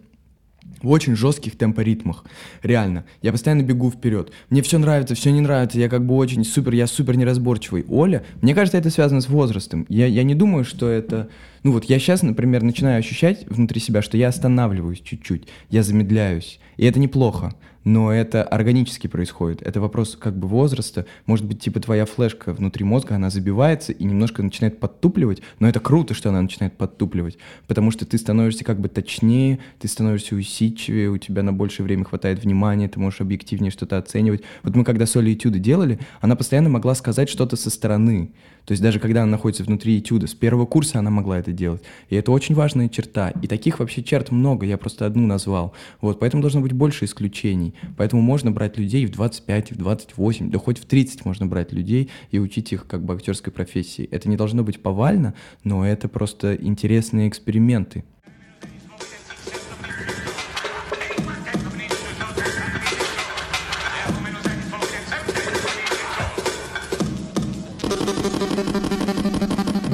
В 0.83 0.90
очень 0.90 1.16
жестких 1.16 1.56
темпоритмах. 1.56 2.24
Реально. 2.62 3.04
Я 3.22 3.33
постоянно 3.33 3.62
бегу 3.62 3.90
вперед. 3.90 4.30
Мне 4.50 4.62
все 4.62 4.78
нравится, 4.78 5.14
все 5.14 5.30
не 5.30 5.40
нравится. 5.40 5.78
Я 5.78 5.88
как 5.88 6.04
бы 6.04 6.14
очень 6.14 6.44
супер, 6.44 6.74
я 6.74 6.87
супер 6.87 7.16
неразборчивый. 7.16 7.85
Оля, 7.88 8.24
мне 8.40 8.54
кажется, 8.54 8.78
это 8.78 8.90
связано 8.90 9.20
с 9.20 9.28
возрастом. 9.28 9.87
Я, 9.88 10.06
я 10.06 10.22
не 10.22 10.35
думаю, 10.35 10.64
что 10.64 10.88
это... 10.88 11.28
Ну 11.62 11.72
вот 11.72 11.85
я 11.85 11.98
сейчас, 11.98 12.22
например, 12.22 12.62
начинаю 12.62 12.98
ощущать 12.98 13.46
внутри 13.48 13.80
себя, 13.80 14.02
что 14.02 14.16
я 14.16 14.28
останавливаюсь 14.28 15.00
чуть-чуть, 15.00 15.48
я 15.68 15.83
замедляюсь. 15.83 16.61
И 16.76 16.87
это 16.87 16.98
неплохо 16.98 17.54
но 17.84 18.12
это 18.12 18.42
органически 18.42 19.06
происходит. 19.06 19.62
Это 19.62 19.80
вопрос 19.80 20.16
как 20.16 20.36
бы 20.36 20.48
возраста. 20.48 21.06
Может 21.26 21.46
быть, 21.46 21.60
типа 21.60 21.80
твоя 21.80 22.06
флешка 22.06 22.52
внутри 22.52 22.84
мозга, 22.84 23.14
она 23.14 23.30
забивается 23.30 23.92
и 23.92 24.04
немножко 24.04 24.42
начинает 24.42 24.78
подтупливать, 24.78 25.42
но 25.58 25.68
это 25.68 25.80
круто, 25.80 26.14
что 26.14 26.28
она 26.28 26.42
начинает 26.42 26.76
подтупливать, 26.76 27.38
потому 27.66 27.90
что 27.90 28.04
ты 28.04 28.18
становишься 28.18 28.64
как 28.64 28.80
бы 28.80 28.88
точнее, 28.88 29.58
ты 29.78 29.88
становишься 29.88 30.34
усидчивее, 30.34 31.10
у 31.10 31.18
тебя 31.18 31.42
на 31.42 31.52
большее 31.52 31.84
время 31.84 32.04
хватает 32.04 32.42
внимания, 32.42 32.88
ты 32.88 33.00
можешь 33.00 33.20
объективнее 33.20 33.70
что-то 33.70 33.98
оценивать. 33.98 34.42
Вот 34.62 34.74
мы 34.76 34.84
когда 34.84 35.06
Соли 35.06 35.32
этюды 35.32 35.58
делали, 35.58 35.98
она 36.20 36.36
постоянно 36.36 36.68
могла 36.68 36.94
сказать 36.94 37.28
что-то 37.28 37.56
со 37.56 37.70
стороны. 37.70 38.32
То 38.64 38.72
есть 38.72 38.82
даже 38.82 39.00
когда 39.00 39.22
она 39.22 39.32
находится 39.32 39.64
внутри 39.64 39.98
этюда, 39.98 40.26
с 40.26 40.34
первого 40.34 40.66
курса 40.66 40.98
она 40.98 41.10
могла 41.10 41.38
это 41.38 41.52
делать. 41.52 41.82
И 42.08 42.16
это 42.16 42.30
очень 42.30 42.54
важная 42.54 42.88
черта. 42.88 43.30
И 43.42 43.46
таких 43.46 43.78
вообще 43.78 44.02
черт 44.02 44.30
много, 44.30 44.66
я 44.66 44.76
просто 44.76 45.06
одну 45.06 45.26
назвал. 45.26 45.72
Вот, 46.00 46.20
поэтому 46.20 46.42
должно 46.42 46.60
быть 46.60 46.72
больше 46.72 47.04
исключений. 47.04 47.69
Поэтому 47.96 48.22
можно 48.22 48.50
брать 48.50 48.78
людей 48.78 49.06
в 49.06 49.11
25, 49.11 49.72
в 49.72 49.76
28, 49.76 50.50
да 50.50 50.59
хоть 50.59 50.78
в 50.78 50.85
30 50.85 51.24
можно 51.24 51.46
брать 51.46 51.72
людей 51.72 52.11
и 52.30 52.38
учить 52.38 52.72
их 52.72 52.87
как 52.87 53.04
бы 53.04 53.14
актерской 53.14 53.52
профессии. 53.52 54.09
Это 54.11 54.28
не 54.28 54.37
должно 54.37 54.62
быть 54.62 54.83
повально, 54.83 55.35
но 55.64 55.87
это 55.87 56.09
просто 56.09 56.54
интересные 56.54 57.28
эксперименты. 57.28 58.04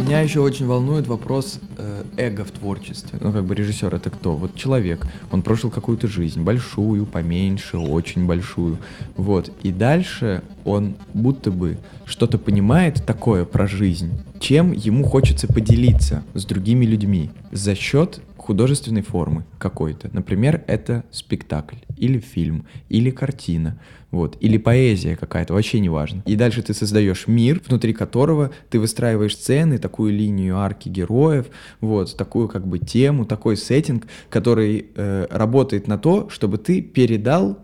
Меня 0.07 0.21
еще 0.21 0.39
очень 0.39 0.67
волнует 0.67 1.09
вопрос 1.09 1.59
э, 1.79 2.05
эго 2.17 2.45
в 2.45 2.53
творчестве. 2.53 3.19
Ну, 3.21 3.33
как 3.33 3.45
бы 3.45 3.57
режиссер 3.57 3.93
это 3.93 4.09
кто? 4.09 4.37
Вот 4.37 4.55
человек, 4.55 5.05
он 5.33 5.43
прожил 5.43 5.69
какую-то 5.69 6.07
жизнь, 6.07 6.43
большую, 6.43 7.07
поменьше, 7.07 7.77
очень 7.77 8.25
большую. 8.25 8.79
Вот. 9.17 9.51
И 9.65 9.73
дальше 9.73 10.45
он 10.65 10.95
будто 11.13 11.51
бы 11.51 11.79
что-то 12.05 12.39
понимает 12.39 13.05
такое 13.05 13.45
про 13.45 13.67
жизнь, 13.67 14.13
чем 14.39 14.71
ему 14.71 15.03
хочется 15.03 15.49
поделиться 15.49 16.23
с 16.35 16.45
другими 16.45 16.85
людьми 16.85 17.33
за 17.51 17.75
счет 17.75 18.21
художественной 18.47 19.03
формы 19.03 19.45
какой-то. 19.59 20.09
Например, 20.13 20.63
это 20.67 21.05
спектакль, 21.11 21.77
или 21.97 22.19
фильм, 22.19 22.65
или 22.89 23.11
картина, 23.11 23.81
вот, 24.13 24.37
или 24.41 24.57
поэзия 24.57 25.17
какая-то, 25.17 25.53
вообще 25.53 25.81
не 25.81 25.89
важно. 25.89 26.23
И 26.27 26.37
дальше 26.37 26.63
ты 26.63 26.73
создаешь 26.73 27.27
мир, 27.27 27.61
внутри 27.67 27.93
которого 27.93 28.53
ты 28.71 28.79
выстраиваешь 28.79 29.37
сцены, 29.37 29.79
такую 29.79 30.13
линию 30.13 30.59
арки 30.59 30.89
героев, 30.89 31.47
вот, 31.81 32.17
такую 32.17 32.49
как 32.49 32.67
бы 32.67 32.79
тему, 32.79 33.25
такой 33.25 33.57
сеттинг, 33.57 34.07
который 34.31 34.87
э, 34.95 35.27
работает 35.29 35.89
на 35.89 35.99
то, 35.99 36.29
чтобы 36.31 36.59
ты 36.59 36.81
передал 36.81 37.59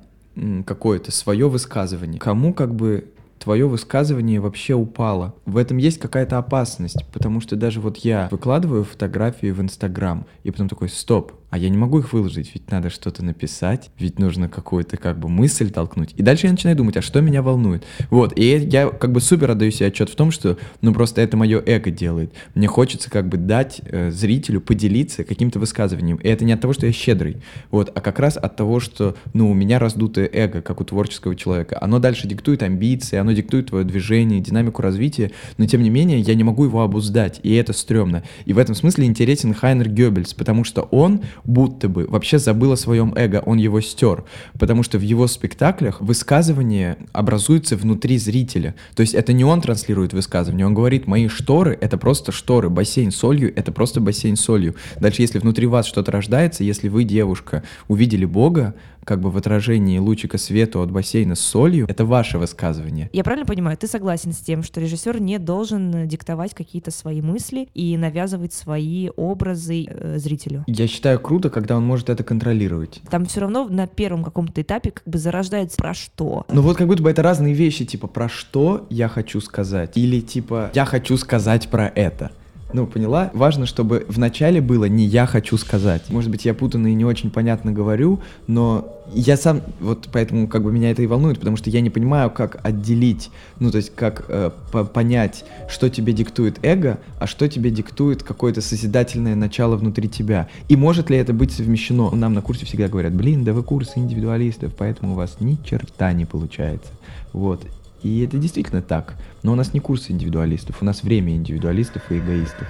какое-то 0.66 1.12
свое 1.12 1.49
высказывание. 1.49 2.18
Кому 2.18 2.55
как 2.55 2.75
бы 2.75 3.12
твое 3.42 3.66
высказывание 3.66 4.38
вообще 4.40 4.74
упало. 4.74 5.35
В 5.46 5.57
этом 5.57 5.76
есть 5.76 5.98
какая-то 5.98 6.38
опасность, 6.38 7.05
потому 7.12 7.40
что 7.40 7.57
даже 7.57 7.81
вот 7.81 7.98
я 7.98 8.28
выкладываю 8.31 8.85
фотографии 8.85 9.50
в 9.50 9.61
Инстаграм, 9.61 10.26
и 10.44 10.52
потом 10.52 10.68
такой, 10.68 10.88
стоп, 10.88 11.33
а 11.52 11.58
я 11.58 11.68
не 11.68 11.76
могу 11.76 11.98
их 11.98 12.14
выложить, 12.14 12.50
ведь 12.54 12.70
надо 12.70 12.88
что-то 12.88 13.22
написать, 13.22 13.90
ведь 13.98 14.18
нужно 14.18 14.48
какую-то 14.48 14.96
как 14.96 15.18
бы 15.18 15.28
мысль 15.28 15.68
толкнуть. 15.70 16.14
И 16.16 16.22
дальше 16.22 16.46
я 16.46 16.52
начинаю 16.52 16.78
думать, 16.78 16.96
а 16.96 17.02
что 17.02 17.20
меня 17.20 17.42
волнует? 17.42 17.84
Вот, 18.08 18.32
и 18.38 18.56
я 18.56 18.88
как 18.88 19.12
бы 19.12 19.20
супер 19.20 19.50
отдаю 19.50 19.70
себе 19.70 19.88
отчет 19.88 20.08
в 20.08 20.14
том, 20.14 20.30
что, 20.30 20.56
ну, 20.80 20.94
просто 20.94 21.20
это 21.20 21.36
мое 21.36 21.62
эго 21.66 21.90
делает. 21.90 22.32
Мне 22.54 22.68
хочется 22.68 23.10
как 23.10 23.28
бы 23.28 23.36
дать 23.36 23.82
э, 23.84 24.10
зрителю 24.10 24.62
поделиться 24.62 25.24
каким-то 25.24 25.58
высказыванием. 25.58 26.16
И 26.16 26.26
это 26.26 26.46
не 26.46 26.54
от 26.54 26.62
того, 26.62 26.72
что 26.72 26.86
я 26.86 26.92
щедрый, 26.92 27.42
вот, 27.70 27.92
а 27.94 28.00
как 28.00 28.18
раз 28.18 28.38
от 28.38 28.56
того, 28.56 28.80
что, 28.80 29.14
ну, 29.34 29.50
у 29.50 29.54
меня 29.54 29.78
раздутое 29.78 30.30
эго, 30.32 30.62
как 30.62 30.80
у 30.80 30.84
творческого 30.84 31.36
человека. 31.36 31.76
Оно 31.82 31.98
дальше 31.98 32.26
диктует 32.26 32.62
амбиции, 32.62 33.18
оно 33.18 33.32
диктует 33.32 33.66
твое 33.66 33.84
движение, 33.84 34.40
динамику 34.40 34.80
развития, 34.80 35.32
но 35.58 35.66
тем 35.66 35.82
не 35.82 35.90
менее 35.90 36.20
я 36.20 36.34
не 36.34 36.44
могу 36.44 36.64
его 36.64 36.80
обуздать, 36.80 37.40
и 37.42 37.52
это 37.52 37.74
стрёмно. 37.74 38.22
И 38.46 38.54
в 38.54 38.58
этом 38.58 38.74
смысле 38.74 39.04
интересен 39.04 39.52
Хайнер 39.52 39.90
Гёббельс, 39.90 40.32
потому 40.32 40.64
что 40.64 40.80
он 40.80 41.20
будто 41.44 41.88
бы 41.88 42.07
вообще 42.07 42.38
забыл 42.38 42.72
о 42.72 42.76
своем 42.76 43.14
эго, 43.16 43.42
он 43.44 43.59
его 43.59 43.81
стер, 43.81 44.24
потому 44.59 44.83
что 44.83 44.98
в 44.98 45.02
его 45.02 45.26
спектаклях 45.26 46.00
высказывание 46.00 46.98
образуется 47.12 47.76
внутри 47.76 48.18
зрителя. 48.18 48.74
То 48.94 49.02
есть 49.02 49.14
это 49.14 49.33
не 49.33 49.44
он 49.44 49.61
транслирует 49.61 50.12
высказывание, 50.12 50.66
он 50.66 50.74
говорит, 50.74 51.07
мои 51.07 51.28
шторы— 51.28 51.76
это 51.81 51.98
просто 51.98 52.33
шторы, 52.33 52.70
бассейн 52.70 53.11
солью— 53.11 53.52
это 53.57 53.72
просто 53.72 54.00
бассейн 54.00 54.37
солью. 54.37 54.74
Дальше, 55.00 55.22
если 55.22 55.38
внутри 55.38 55.66
вас 55.66 55.87
что-то 55.87 56.12
рождается, 56.12 56.64
если 56.64 56.88
вы, 56.88 57.05
девушка, 57.05 57.62
увидели 57.88 58.24
Бога, 58.24 58.74
как 59.04 59.20
бы 59.20 59.30
в 59.30 59.36
отражении 59.36 59.98
лучика 59.98 60.38
света 60.38 60.80
от 60.80 60.90
бассейна 60.90 61.34
с 61.34 61.40
солью, 61.40 61.86
это 61.88 62.04
ваше 62.04 62.38
высказывание. 62.38 63.10
Я 63.12 63.24
правильно 63.24 63.46
понимаю, 63.46 63.76
ты 63.76 63.86
согласен 63.86 64.32
с 64.32 64.38
тем, 64.38 64.62
что 64.62 64.80
режиссер 64.80 65.20
не 65.20 65.38
должен 65.38 66.06
диктовать 66.08 66.54
какие-то 66.54 66.90
свои 66.90 67.20
мысли 67.20 67.68
и 67.74 67.96
навязывать 67.96 68.52
свои 68.52 69.10
образы 69.16 69.84
э, 69.86 70.18
зрителю? 70.18 70.64
Я 70.66 70.86
считаю 70.86 71.18
круто, 71.20 71.50
когда 71.50 71.76
он 71.76 71.84
может 71.84 72.10
это 72.10 72.24
контролировать. 72.24 73.00
Там 73.10 73.26
все 73.26 73.40
равно 73.40 73.68
на 73.68 73.86
первом 73.86 74.24
каком-то 74.24 74.62
этапе 74.62 74.92
как 74.92 75.04
бы 75.06 75.18
зарождается 75.18 75.76
про 75.76 75.94
что. 75.94 76.44
Ну 76.50 76.62
вот 76.62 76.76
как 76.76 76.86
будто 76.86 77.02
бы 77.02 77.10
это 77.10 77.22
разные 77.22 77.54
вещи, 77.54 77.84
типа 77.84 78.06
про 78.06 78.28
что 78.28 78.86
я 78.90 79.08
хочу 79.08 79.40
сказать, 79.40 79.96
или 79.96 80.20
типа 80.20 80.70
я 80.74 80.84
хочу 80.84 81.16
сказать 81.16 81.68
про 81.68 81.88
это. 81.88 82.32
Ну, 82.72 82.87
поняла? 82.87 83.30
Важно, 83.35 83.66
чтобы 83.66 84.06
в 84.08 84.18
начале 84.18 84.61
было 84.61 84.87
не 84.87 85.04
«я 85.04 85.26
хочу 85.26 85.56
сказать». 85.56 86.08
Может 86.08 86.30
быть, 86.30 86.44
я 86.44 86.54
путанно 86.54 86.88
и 86.88 86.94
не 86.94 87.04
очень 87.04 87.30
понятно 87.30 87.72
говорю, 87.72 88.20
но 88.46 88.88
я 89.12 89.37
сам, 89.37 89.61
вот 89.80 90.08
поэтому 90.12 90.48
как 90.48 90.62
бы 90.62 90.72
меня 90.72 90.90
это 90.90 91.02
и 91.02 91.06
волнует, 91.06 91.38
потому 91.38 91.56
что 91.56 91.70
я 91.70 91.80
не 91.80 91.90
понимаю, 91.90 92.30
как 92.30 92.64
отделить, 92.64 93.30
ну, 93.58 93.70
то 93.70 93.76
есть 93.76 93.94
как 93.94 94.24
э, 94.28 94.50
по 94.70 94.85
понять, 94.85 95.44
что 95.68 95.90
тебе 95.90 96.12
диктует 96.12 96.58
эго, 96.62 96.98
а 97.18 97.26
что 97.26 97.48
тебе 97.48 97.70
диктует 97.70 98.22
какое-то 98.22 98.61
созидательное 98.61 99.35
начало 99.35 99.76
внутри 99.76 100.08
тебя. 100.08 100.48
И 100.68 100.76
может 100.76 101.11
ли 101.11 101.18
это 101.18 101.32
быть 101.32 101.52
совмещено? 101.52 102.11
Нам 102.11 102.32
на 102.32 102.42
курсе 102.42 102.64
всегда 102.64 102.88
говорят, 102.88 103.14
блин, 103.14 103.44
да 103.44 103.52
вы 103.52 103.62
курсы 103.62 103.98
индивидуалистов, 103.98 104.74
поэтому 104.76 105.12
у 105.12 105.16
вас 105.16 105.37
ни 105.40 105.58
черта 105.64 106.12
не 106.12 106.24
получается. 106.24 106.90
Вот. 107.32 107.62
И 108.02 108.20
это 108.20 108.38
действительно 108.38 108.82
так. 108.82 109.16
Но 109.42 109.52
у 109.52 109.54
нас 109.54 109.74
не 109.74 109.80
курс 109.80 110.10
индивидуалистов, 110.10 110.82
у 110.82 110.84
нас 110.84 111.02
время 111.02 111.34
индивидуалистов 111.34 112.10
и 112.10 112.18
эгоистов. 112.18 112.66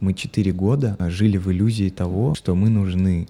Мы 0.00 0.12
четыре 0.12 0.52
года 0.52 0.96
жили 1.08 1.38
в 1.38 1.50
иллюзии 1.50 1.88
того, 1.88 2.34
что 2.34 2.54
мы 2.54 2.68
нужны, 2.68 3.26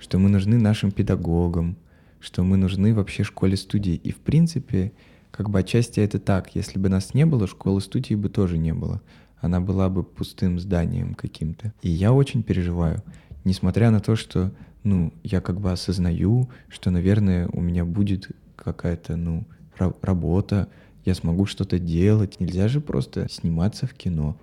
что 0.00 0.18
мы 0.18 0.28
нужны 0.28 0.58
нашим 0.58 0.90
педагогам, 0.90 1.76
что 2.18 2.42
мы 2.42 2.56
нужны 2.56 2.92
вообще 2.94 3.22
школе-студии. 3.22 3.94
И 3.94 4.10
в 4.10 4.16
принципе, 4.16 4.92
как 5.30 5.50
бы 5.50 5.60
отчасти 5.60 6.00
это 6.00 6.18
так. 6.18 6.56
Если 6.56 6.78
бы 6.78 6.88
нас 6.88 7.14
не 7.14 7.26
было, 7.26 7.46
школы-студии 7.46 8.14
бы 8.14 8.28
тоже 8.28 8.58
не 8.58 8.74
было. 8.74 9.00
Она 9.40 9.60
была 9.60 9.88
бы 9.88 10.02
пустым 10.02 10.58
зданием 10.58 11.14
каким-то. 11.14 11.72
И 11.80 11.90
я 11.90 12.12
очень 12.12 12.42
переживаю, 12.42 13.02
несмотря 13.44 13.90
на 13.90 14.00
то, 14.00 14.16
что 14.16 14.50
ну, 14.82 15.12
я 15.22 15.40
как 15.40 15.60
бы 15.60 15.72
осознаю, 15.72 16.48
что, 16.68 16.90
наверное, 16.90 17.48
у 17.48 17.60
меня 17.60 17.84
будет 17.84 18.28
какая-то, 18.56 19.16
ну, 19.16 19.44
работа, 20.02 20.68
я 21.04 21.14
смогу 21.14 21.46
что-то 21.46 21.78
делать. 21.78 22.40
Нельзя 22.40 22.68
же 22.68 22.80
просто 22.80 23.28
сниматься 23.30 23.86
в 23.86 23.94
кино. 23.94 24.36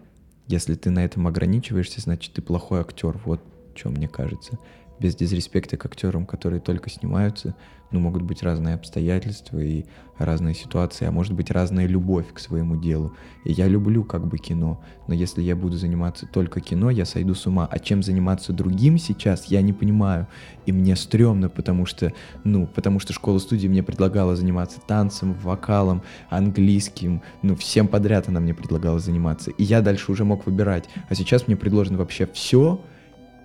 Если 0.48 0.76
ты 0.76 0.90
на 0.90 1.04
этом 1.04 1.28
ограничиваешься, 1.28 2.02
значит, 2.02 2.34
ты 2.34 2.42
плохой 2.42 2.82
актер. 2.82 3.20
Вот 3.26 3.42
что 3.76 3.90
мне 3.90 4.08
кажется. 4.08 4.58
Без 5.00 5.16
дизреспекта 5.16 5.78
к 5.78 5.86
актерам, 5.86 6.26
которые 6.26 6.60
только 6.60 6.90
снимаются, 6.90 7.56
ну, 7.92 8.00
могут 8.00 8.24
быть 8.24 8.44
разные 8.44 8.76
обстоятельства 8.76 9.60
и 9.60 9.86
разные 10.18 10.54
ситуации, 10.54 11.06
а 11.06 11.12
может 11.12 11.34
быть 11.34 11.52
разная 11.52 11.88
любовь 11.88 12.26
к 12.34 12.40
своему 12.40 12.76
делу. 12.76 13.14
И 13.46 13.54
я 13.54 13.68
люблю 13.68 14.04
как 14.04 14.28
бы 14.28 14.38
кино, 14.38 14.84
но 15.08 15.14
если 15.14 15.42
я 15.42 15.56
буду 15.56 15.78
заниматься 15.78 16.28
только 16.28 16.60
кино, 16.60 16.90
я 16.90 17.06
сойду 17.06 17.34
с 17.34 17.46
ума. 17.46 17.68
А 17.72 17.80
чем 17.80 18.04
заниматься 18.04 18.52
другим 18.52 18.98
сейчас, 18.98 19.46
я 19.46 19.62
не 19.62 19.72
понимаю. 19.72 20.28
И 20.66 20.72
мне 20.74 20.96
стрёмно, 20.96 21.50
потому 21.50 21.86
что, 21.86 22.12
ну, 22.44 22.68
потому 22.68 23.00
что 23.00 23.14
школа-студия 23.14 23.70
мне 23.70 23.84
предлагала 23.84 24.36
заниматься 24.36 24.80
танцем, 24.86 25.34
вокалом, 25.36 26.02
английским, 26.30 27.22
ну, 27.42 27.56
всем 27.56 27.88
подряд 27.88 28.28
она 28.28 28.42
мне 28.42 28.54
предлагала 28.54 29.00
заниматься. 29.00 29.52
И 29.52 29.64
я 29.64 29.82
дальше 29.82 30.12
уже 30.12 30.26
мог 30.26 30.46
выбирать. 30.46 30.90
А 31.10 31.16
сейчас 31.16 31.48
мне 31.48 31.56
предложено 31.56 31.98
вообще 31.98 32.28
все, 32.28 32.82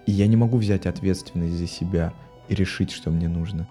и 0.07 0.13
я 0.13 0.27
не 0.27 0.37
могу 0.37 0.59
взять 0.59 0.87
ответственность 0.87 1.55
за 1.55 1.67
себя 1.67 2.13
и 2.49 2.55
решить, 2.55 2.91
что 2.91 3.11
мне 3.11 3.29
нужно. 3.29 3.69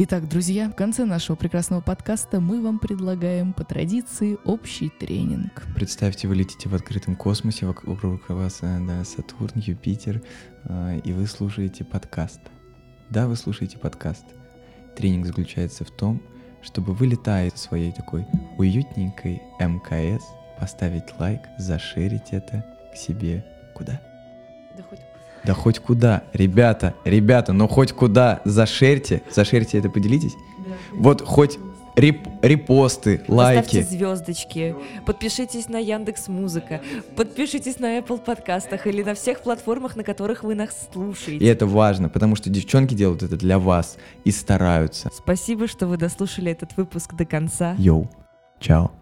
Итак, 0.00 0.28
друзья, 0.28 0.68
в 0.68 0.76
конце 0.76 1.04
нашего 1.04 1.34
прекрасного 1.34 1.80
подкаста 1.80 2.40
мы 2.40 2.62
вам 2.62 2.78
предлагаем 2.78 3.52
по 3.52 3.64
традиции 3.64 4.38
общий 4.44 4.90
тренинг. 4.90 5.66
Представьте, 5.74 6.28
вы 6.28 6.36
летите 6.36 6.68
в 6.68 6.74
открытом 6.74 7.16
космосе, 7.16 7.66
вокруг 7.66 8.28
вас 8.28 8.58
э, 8.62 8.78
да, 8.86 9.04
Сатурн, 9.04 9.54
Юпитер, 9.56 10.22
э, 10.64 11.00
и 11.02 11.12
вы 11.12 11.26
слушаете 11.26 11.84
подкаст. 11.84 12.40
Да, 13.10 13.26
вы 13.26 13.34
слушаете 13.34 13.76
подкаст. 13.78 14.24
Тренинг 14.96 15.26
заключается 15.26 15.84
в 15.84 15.90
том, 15.90 16.22
чтобы 16.62 16.94
вылетая 16.94 17.48
из 17.48 17.60
своей 17.60 17.90
такой 17.90 18.24
уютненькой 18.56 19.42
МКС, 19.58 20.24
поставить 20.60 21.18
лайк, 21.18 21.40
зашерить 21.58 22.28
это 22.30 22.64
к 22.92 22.96
себе 22.96 23.44
куда? 23.74 24.00
Да 24.78 24.84
хоть 24.88 25.00
да 25.44 25.54
хоть 25.54 25.78
куда, 25.78 26.24
ребята, 26.32 26.94
ребята, 27.04 27.52
но 27.52 27.68
хоть 27.68 27.92
куда, 27.92 28.40
зашерьте, 28.44 29.22
зашерьте 29.30 29.78
это, 29.78 29.88
поделитесь. 29.88 30.34
Да. 30.34 30.74
Вот 30.92 31.22
хоть 31.22 31.58
реп, 31.96 32.28
репосты, 32.42 33.22
лайки. 33.28 33.64
Поставьте 33.64 33.82
звездочки, 33.82 34.76
подпишитесь 35.06 35.68
на 35.68 35.78
Яндекс 35.78 36.28
Музыка, 36.28 36.80
подпишитесь 37.16 37.78
на 37.78 37.98
Apple 37.98 38.18
подкастах 38.18 38.86
или 38.86 39.02
на 39.02 39.14
всех 39.14 39.40
платформах, 39.40 39.96
на 39.96 40.04
которых 40.04 40.44
вы 40.44 40.54
нас 40.54 40.88
слушаете. 40.92 41.44
И 41.44 41.48
это 41.48 41.66
важно, 41.66 42.08
потому 42.08 42.36
что 42.36 42.50
девчонки 42.50 42.94
делают 42.94 43.22
это 43.22 43.36
для 43.36 43.58
вас 43.58 43.96
и 44.24 44.30
стараются. 44.30 45.10
Спасибо, 45.14 45.66
что 45.66 45.86
вы 45.86 45.96
дослушали 45.96 46.52
этот 46.52 46.76
выпуск 46.76 47.14
до 47.14 47.24
конца. 47.24 47.74
Йоу, 47.78 48.08
чао. 48.60 48.92